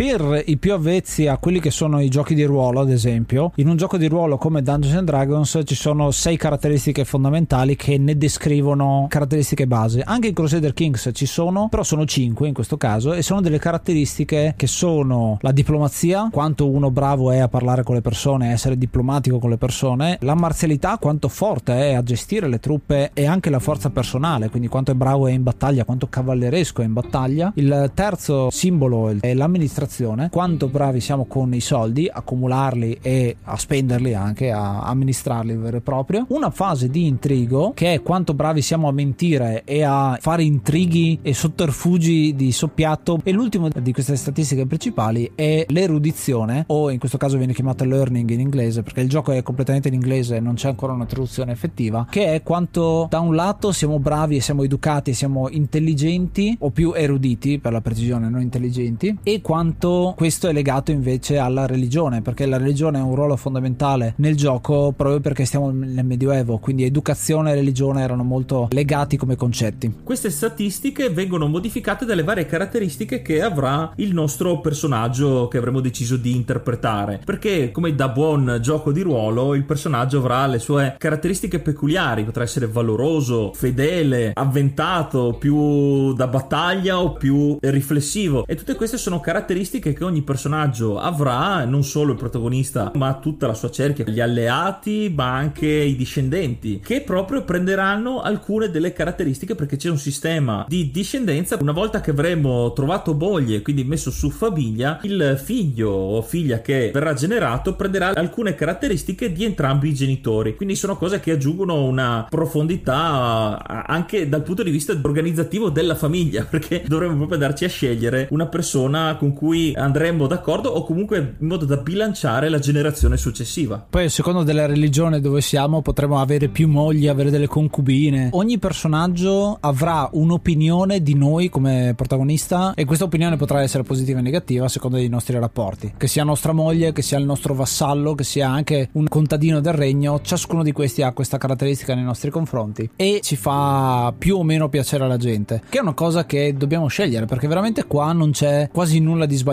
Per 0.00 0.44
i 0.46 0.56
più 0.56 0.72
avvezzi 0.72 1.26
a 1.26 1.36
quelli 1.36 1.60
che 1.60 1.70
sono 1.70 2.00
i 2.00 2.08
giochi 2.08 2.34
di 2.34 2.44
ruolo, 2.44 2.80
ad 2.80 2.88
esempio, 2.88 3.52
in 3.56 3.68
un 3.68 3.76
gioco 3.76 3.98
di 3.98 4.08
ruolo 4.08 4.38
come 4.38 4.62
Dungeons 4.62 4.96
and 4.96 5.06
Dragons 5.06 5.60
ci 5.66 5.74
sono 5.74 6.10
sei 6.10 6.38
caratteristiche 6.38 7.04
fondamentali 7.04 7.76
che 7.76 7.98
ne 7.98 8.16
descrivono 8.16 9.04
caratteristiche 9.10 9.66
base. 9.66 10.00
Anche 10.00 10.28
in 10.28 10.32
Crusader 10.32 10.72
Kings 10.72 11.10
ci 11.12 11.26
sono, 11.26 11.68
però 11.68 11.82
sono 11.82 12.06
cinque 12.06 12.48
in 12.48 12.54
questo 12.54 12.78
caso, 12.78 13.12
e 13.12 13.20
sono 13.20 13.42
delle 13.42 13.58
caratteristiche 13.58 14.54
che 14.56 14.66
sono 14.66 15.36
la 15.42 15.52
diplomazia, 15.52 16.30
quanto 16.32 16.66
uno 16.66 16.90
bravo 16.90 17.30
è 17.30 17.36
a 17.36 17.48
parlare 17.48 17.82
con 17.82 17.94
le 17.94 18.00
persone, 18.00 18.48
a 18.48 18.52
essere 18.52 18.78
diplomatico 18.78 19.38
con 19.38 19.50
le 19.50 19.58
persone, 19.58 20.16
la 20.22 20.34
marzialità, 20.34 20.96
quanto 20.96 21.28
forte 21.28 21.74
è 21.74 21.92
a 21.92 22.02
gestire 22.02 22.48
le 22.48 22.58
truppe 22.58 23.10
e 23.12 23.26
anche 23.26 23.50
la 23.50 23.58
forza 23.58 23.90
personale, 23.90 24.48
quindi 24.48 24.68
quanto 24.68 24.92
è 24.92 24.94
bravo 24.94 25.26
è 25.26 25.32
in 25.32 25.42
battaglia, 25.42 25.84
quanto 25.84 26.08
cavalleresco 26.08 26.80
è 26.80 26.86
in 26.86 26.94
battaglia. 26.94 27.52
Il 27.56 27.90
terzo 27.92 28.48
simbolo 28.48 29.14
è 29.20 29.34
l'amministrazione 29.34 29.88
quanto 30.30 30.68
bravi 30.68 31.00
siamo 31.00 31.24
con 31.26 31.52
i 31.52 31.60
soldi, 31.60 32.08
accumularli 32.10 32.98
e 33.02 33.36
a 33.42 33.56
spenderli 33.56 34.14
anche, 34.14 34.50
a 34.50 34.82
amministrarli 34.82 35.56
vero 35.56 35.78
e 35.78 35.80
proprio. 35.80 36.26
Una 36.28 36.50
fase 36.50 36.88
di 36.88 37.06
intrigo 37.06 37.72
che 37.74 37.94
è 37.94 38.02
quanto 38.02 38.34
bravi 38.34 38.62
siamo 38.62 38.88
a 38.88 38.92
mentire 38.92 39.62
e 39.64 39.82
a 39.82 40.16
fare 40.20 40.42
intrighi 40.42 41.18
e 41.22 41.34
sotterfugi 41.34 42.34
di 42.34 42.52
soppiatto. 42.52 43.20
E 43.24 43.32
l'ultimo 43.32 43.68
di 43.68 43.92
queste 43.92 44.16
statistiche 44.16 44.66
principali 44.66 45.32
è 45.34 45.64
l'erudizione, 45.68 46.64
o 46.68 46.90
in 46.90 46.98
questo 46.98 47.18
caso 47.18 47.36
viene 47.36 47.52
chiamata 47.52 47.84
learning 47.84 48.30
in 48.30 48.40
inglese 48.40 48.82
perché 48.82 49.00
il 49.00 49.08
gioco 49.08 49.32
è 49.32 49.42
completamente 49.42 49.88
in 49.88 49.94
inglese 49.94 50.36
e 50.36 50.40
non 50.40 50.54
c'è 50.54 50.68
ancora 50.68 50.92
una 50.92 51.06
traduzione 51.06 51.52
effettiva, 51.52 52.06
che 52.08 52.34
è 52.34 52.42
quanto 52.42 53.06
da 53.10 53.20
un 53.20 53.34
lato 53.34 53.72
siamo 53.72 53.98
bravi 53.98 54.36
e 54.36 54.40
siamo 54.40 54.62
educati 54.62 55.10
e 55.10 55.14
siamo 55.14 55.48
intelligenti 55.48 56.56
o 56.60 56.70
più 56.70 56.92
eruditi 56.94 57.58
per 57.58 57.72
la 57.72 57.80
precisione, 57.80 58.28
non 58.28 58.40
intelligenti, 58.40 59.18
e 59.22 59.40
quanto 59.40 59.79
quanto 59.80 60.12
questo 60.14 60.48
è 60.48 60.52
legato 60.52 60.90
invece 60.90 61.38
alla 61.38 61.64
religione, 61.64 62.20
perché 62.20 62.44
la 62.44 62.58
religione 62.58 62.98
ha 62.98 63.02
un 63.02 63.14
ruolo 63.14 63.36
fondamentale 63.36 64.12
nel 64.16 64.36
gioco 64.36 64.92
proprio 64.94 65.20
perché 65.20 65.46
stiamo 65.46 65.70
nel 65.70 66.04
Medioevo, 66.04 66.58
quindi 66.58 66.84
educazione 66.84 67.52
e 67.52 67.54
religione 67.54 68.02
erano 68.02 68.22
molto 68.22 68.68
legati 68.72 69.16
come 69.16 69.36
concetti. 69.36 70.00
Queste 70.04 70.28
statistiche 70.28 71.08
vengono 71.08 71.46
modificate 71.46 72.04
dalle 72.04 72.22
varie 72.22 72.44
caratteristiche 72.44 73.22
che 73.22 73.40
avrà 73.40 73.92
il 73.96 74.12
nostro 74.12 74.60
personaggio 74.60 75.48
che 75.48 75.56
avremo 75.56 75.80
deciso 75.80 76.16
di 76.16 76.36
interpretare, 76.36 77.22
perché 77.24 77.70
come 77.70 77.94
da 77.94 78.08
buon 78.08 78.58
gioco 78.60 78.92
di 78.92 79.00
ruolo 79.00 79.54
il 79.54 79.64
personaggio 79.64 80.18
avrà 80.18 80.46
le 80.46 80.58
sue 80.58 80.94
caratteristiche 80.98 81.58
peculiari, 81.58 82.24
potrà 82.24 82.42
essere 82.42 82.66
valoroso, 82.66 83.52
fedele, 83.54 84.32
avventato, 84.34 85.36
più 85.38 86.12
da 86.12 86.26
battaglia 86.26 87.00
o 87.00 87.14
più 87.14 87.56
riflessivo 87.60 88.44
e 88.46 88.56
tutte 88.56 88.74
queste 88.74 88.98
sono 88.98 89.20
caratteristiche 89.20 89.68
che 89.78 89.96
ogni 90.02 90.22
personaggio 90.22 90.98
avrà, 90.98 91.64
non 91.64 91.84
solo 91.84 92.12
il 92.12 92.18
protagonista, 92.18 92.90
ma 92.94 93.14
tutta 93.14 93.46
la 93.46 93.54
sua 93.54 93.70
cerchia, 93.70 94.04
gli 94.06 94.20
alleati, 94.20 95.12
ma 95.14 95.34
anche 95.34 95.66
i 95.66 95.94
discendenti, 95.94 96.80
che 96.80 97.02
proprio 97.02 97.44
prenderanno 97.44 98.20
alcune 98.20 98.70
delle 98.70 98.92
caratteristiche 98.92 99.54
perché 99.54 99.76
c'è 99.76 99.90
un 99.90 99.98
sistema 99.98 100.64
di 100.66 100.90
discendenza. 100.90 101.58
Una 101.60 101.72
volta 101.72 102.00
che 102.00 102.10
avremo 102.10 102.72
trovato 102.72 103.14
moglie, 103.14 103.62
quindi 103.62 103.84
messo 103.84 104.10
su 104.10 104.30
famiglia, 104.30 104.98
il 105.02 105.38
figlio 105.42 105.90
o 105.90 106.22
figlia 106.22 106.60
che 106.60 106.90
verrà 106.92 107.14
generato 107.14 107.74
prenderà 107.76 108.14
alcune 108.14 108.54
caratteristiche 108.54 109.32
di 109.32 109.44
entrambi 109.44 109.88
i 109.88 109.94
genitori. 109.94 110.56
Quindi 110.56 110.74
sono 110.74 110.96
cose 110.96 111.20
che 111.20 111.32
aggiungono 111.32 111.84
una 111.84 112.26
profondità 112.28 113.62
anche 113.86 114.28
dal 114.28 114.42
punto 114.42 114.62
di 114.62 114.70
vista 114.70 114.98
organizzativo 115.00 115.70
della 115.70 115.94
famiglia, 115.94 116.44
perché 116.48 116.82
dovremmo 116.86 117.16
proprio 117.16 117.38
darci 117.38 117.64
a 117.64 117.68
scegliere 117.68 118.28
una 118.30 118.46
persona 118.46 119.16
con 119.16 119.32
cui 119.32 119.59
andremmo 119.76 120.26
d'accordo 120.26 120.70
o 120.70 120.84
comunque 120.84 121.36
in 121.38 121.46
modo 121.46 121.64
da 121.64 121.76
bilanciare 121.76 122.48
la 122.48 122.58
generazione 122.58 123.16
successiva. 123.16 123.84
Poi, 123.88 124.04
a 124.04 124.10
seconda 124.10 124.42
della 124.42 124.66
religione 124.66 125.20
dove 125.20 125.40
siamo, 125.40 125.82
potremo 125.82 126.20
avere 126.20 126.48
più 126.48 126.68
mogli, 126.68 127.08
avere 127.08 127.30
delle 127.30 127.46
concubine. 127.46 128.28
Ogni 128.32 128.58
personaggio 128.58 129.56
avrà 129.60 130.08
un'opinione 130.12 131.02
di 131.02 131.14
noi 131.14 131.48
come 131.48 131.94
protagonista, 131.96 132.74
e 132.74 132.84
questa 132.84 133.04
opinione 133.04 133.36
potrà 133.36 133.62
essere 133.62 133.82
positiva 133.82 134.18
o 134.18 134.22
negativa 134.22 134.64
a 134.64 134.68
seconda 134.68 134.96
dei 134.96 135.08
nostri 135.08 135.38
rapporti. 135.38 135.94
Che 135.96 136.06
sia 136.06 136.24
nostra 136.24 136.52
moglie, 136.52 136.92
che 136.92 137.02
sia 137.02 137.18
il 137.18 137.24
nostro 137.24 137.54
vassallo, 137.54 138.14
che 138.14 138.24
sia 138.24 138.48
anche 138.48 138.88
un 138.92 139.08
contadino 139.08 139.60
del 139.60 139.72
regno, 139.72 140.20
ciascuno 140.22 140.62
di 140.62 140.72
questi 140.72 141.02
ha 141.02 141.12
questa 141.12 141.38
caratteristica 141.38 141.94
nei 141.94 142.04
nostri 142.04 142.30
confronti 142.30 142.90
e 142.96 143.20
ci 143.22 143.36
fa 143.36 144.12
più 144.16 144.36
o 144.36 144.42
meno 144.42 144.68
piacere 144.68 145.04
alla 145.04 145.16
gente, 145.16 145.62
che 145.68 145.78
è 145.78 145.80
una 145.80 145.94
cosa 145.94 146.24
che 146.26 146.54
dobbiamo 146.56 146.86
scegliere 146.88 147.26
perché 147.26 147.48
veramente 147.48 147.84
qua 147.84 148.12
non 148.12 148.30
c'è 148.30 148.68
quasi 148.72 148.98
nulla 149.00 149.26
di 149.26 149.36
sbagliato. 149.36 149.49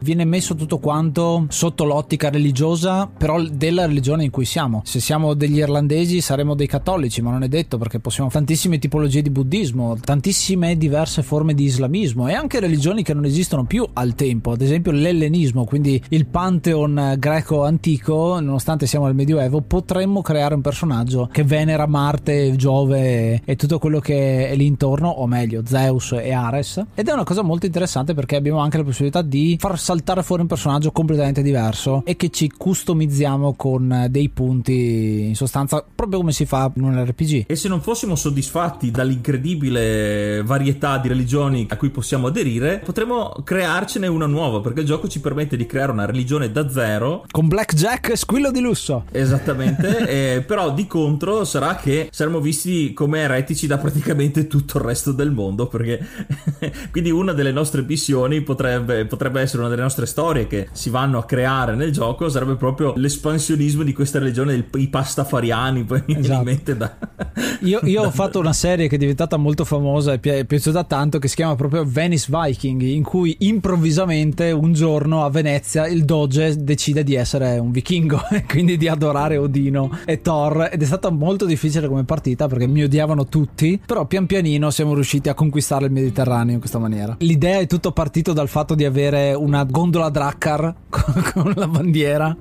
Viene 0.00 0.24
messo 0.24 0.54
tutto 0.54 0.78
quanto 0.78 1.46
sotto 1.48 1.84
l'ottica 1.84 2.30
religiosa, 2.30 3.06
però 3.06 3.42
della 3.42 3.86
religione 3.86 4.24
in 4.24 4.30
cui 4.30 4.44
siamo. 4.44 4.82
Se 4.84 5.00
siamo 5.00 5.34
degli 5.34 5.58
irlandesi 5.58 6.20
saremo 6.20 6.54
dei 6.54 6.66
cattolici, 6.66 7.22
ma 7.22 7.30
non 7.30 7.42
è 7.42 7.48
detto 7.48 7.78
perché 7.78 8.00
possiamo 8.00 8.30
tantissime 8.30 8.78
tipologie 8.78 9.22
di 9.22 9.30
buddismo, 9.30 9.96
tantissime 10.00 10.76
diverse 10.76 11.22
forme 11.22 11.54
di 11.54 11.64
islamismo 11.64 12.28
e 12.28 12.34
anche 12.34 12.60
religioni 12.60 13.02
che 13.02 13.14
non 13.14 13.24
esistono 13.24 13.64
più 13.64 13.86
al 13.92 14.14
tempo, 14.14 14.52
ad 14.52 14.60
esempio 14.60 14.92
l'ellenismo, 14.92 15.64
quindi 15.64 16.02
il 16.10 16.26
pantheon 16.26 17.16
greco 17.18 17.64
antico, 17.64 18.40
nonostante 18.40 18.86
siamo 18.86 19.06
al 19.06 19.14
Medioevo, 19.14 19.60
potremmo 19.62 20.22
creare 20.22 20.54
un 20.54 20.60
personaggio 20.60 21.28
che 21.30 21.44
venera 21.44 21.86
Marte, 21.86 22.54
Giove 22.56 23.42
e 23.44 23.56
tutto 23.56 23.78
quello 23.78 24.00
che 24.00 24.48
è 24.48 24.56
lì 24.56 24.66
intorno, 24.66 25.08
o 25.08 25.26
meglio 25.26 25.62
Zeus 25.64 26.12
e 26.12 26.32
Ares. 26.32 26.84
Ed 26.94 27.08
è 27.08 27.12
una 27.12 27.24
cosa 27.24 27.42
molto 27.42 27.66
interessante 27.66 28.14
perché 28.14 28.36
abbiamo 28.36 28.58
anche 28.58 28.78
la 28.78 28.84
possibilità 28.84 29.22
di 29.26 29.56
far 29.58 29.78
saltare 29.78 30.22
fuori 30.22 30.42
un 30.42 30.48
personaggio 30.48 30.92
completamente 30.92 31.42
diverso 31.42 32.02
e 32.04 32.16
che 32.16 32.30
ci 32.30 32.50
customizziamo 32.50 33.54
con 33.54 34.06
dei 34.08 34.28
punti 34.28 35.26
in 35.26 35.34
sostanza 35.34 35.84
proprio 35.94 36.18
come 36.18 36.32
si 36.32 36.46
fa 36.46 36.70
in 36.74 36.82
un 36.84 37.04
RPG. 37.04 37.44
E 37.46 37.56
se 37.56 37.68
non 37.68 37.80
fossimo 37.80 38.14
soddisfatti 38.14 38.90
dall'incredibile 38.90 40.42
varietà 40.42 40.98
di 40.98 41.08
religioni 41.08 41.66
a 41.68 41.76
cui 41.76 41.90
possiamo 41.90 42.28
aderire, 42.28 42.80
potremmo 42.84 43.34
crearcene 43.44 44.06
una 44.06 44.26
nuova 44.26 44.60
perché 44.60 44.80
il 44.80 44.86
gioco 44.86 45.08
ci 45.08 45.20
permette 45.20 45.56
di 45.56 45.66
creare 45.66 45.92
una 45.92 46.06
religione 46.06 46.50
da 46.50 46.68
zero 46.68 47.24
con 47.30 47.48
blackjack 47.48 48.10
e 48.10 48.16
squillo 48.16 48.50
di 48.50 48.60
lusso. 48.60 49.04
Esattamente, 49.10 50.06
eh, 50.36 50.42
però 50.42 50.72
di 50.72 50.86
contro 50.86 51.44
sarà 51.44 51.76
che 51.76 52.08
saremo 52.10 52.40
visti 52.40 52.92
come 52.92 53.20
eretici 53.20 53.66
da 53.66 53.78
praticamente 53.78 54.46
tutto 54.46 54.78
il 54.78 54.84
resto 54.84 55.12
del 55.12 55.30
mondo 55.30 55.66
perché 55.66 56.04
quindi 56.90 57.10
una 57.10 57.32
delle 57.32 57.52
nostre 57.52 57.82
missioni 57.82 58.42
potrebbe, 58.42 59.04
potrebbe 59.04 59.15
essere 59.46 59.60
una 59.60 59.68
delle 59.68 59.82
nostre 59.82 60.06
storie 60.06 60.46
che 60.46 60.68
si 60.72 60.90
vanno 60.90 61.18
a 61.18 61.24
creare 61.24 61.74
nel 61.74 61.92
gioco 61.92 62.28
sarebbe 62.28 62.56
proprio 62.56 62.92
l'espansionismo 62.96 63.82
di 63.82 63.92
questa 63.92 64.18
religione 64.18 64.68
i 64.74 64.88
pastafariani 64.88 65.84
poi 65.84 66.02
esatto. 66.06 66.44
mi 66.44 66.76
da 66.76 66.96
io, 67.60 67.80
io 67.82 68.02
ho 68.02 68.10
fatto 68.10 68.38
una 68.38 68.52
serie 68.52 68.88
che 68.88 68.96
è 68.96 68.98
diventata 68.98 69.36
molto 69.36 69.64
famosa 69.64 70.12
e 70.12 70.20
è 70.20 70.44
piaciuta 70.44 70.84
tanto 70.84 71.18
che 71.18 71.28
si 71.28 71.36
chiama 71.36 71.54
proprio 71.54 71.84
Venice 71.86 72.28
Viking 72.30 72.82
in 72.82 73.02
cui 73.02 73.36
improvvisamente 73.40 74.50
un 74.50 74.72
giorno 74.72 75.24
a 75.24 75.30
Venezia 75.30 75.86
il 75.86 76.04
doge 76.04 76.56
decide 76.62 77.02
di 77.02 77.14
essere 77.14 77.58
un 77.58 77.70
vichingo 77.70 78.28
e 78.30 78.44
quindi 78.44 78.76
di 78.76 78.88
adorare 78.88 79.36
Odino 79.36 79.98
e 80.04 80.20
Thor 80.20 80.68
ed 80.72 80.82
è 80.82 80.84
stata 80.84 81.10
molto 81.10 81.44
difficile 81.44 81.88
come 81.88 82.04
partita 82.04 82.46
perché 82.48 82.66
mi 82.66 82.82
odiavano 82.82 83.26
tutti 83.26 83.80
però 83.84 84.06
pian 84.06 84.26
pianino 84.26 84.70
siamo 84.70 84.94
riusciti 84.94 85.28
a 85.28 85.34
conquistare 85.34 85.86
il 85.86 85.92
Mediterraneo 85.92 86.54
in 86.54 86.58
questa 86.58 86.78
maniera 86.78 87.16
l'idea 87.20 87.58
è 87.58 87.66
tutto 87.66 87.92
partito 87.92 88.32
dal 88.32 88.48
fatto 88.48 88.74
di 88.74 88.84
avere 88.84 89.05
una 89.36 89.64
gondola 89.64 90.10
Drakkar 90.10 90.74
con 91.34 91.52
la 91.56 91.66
bandiera 91.66 92.36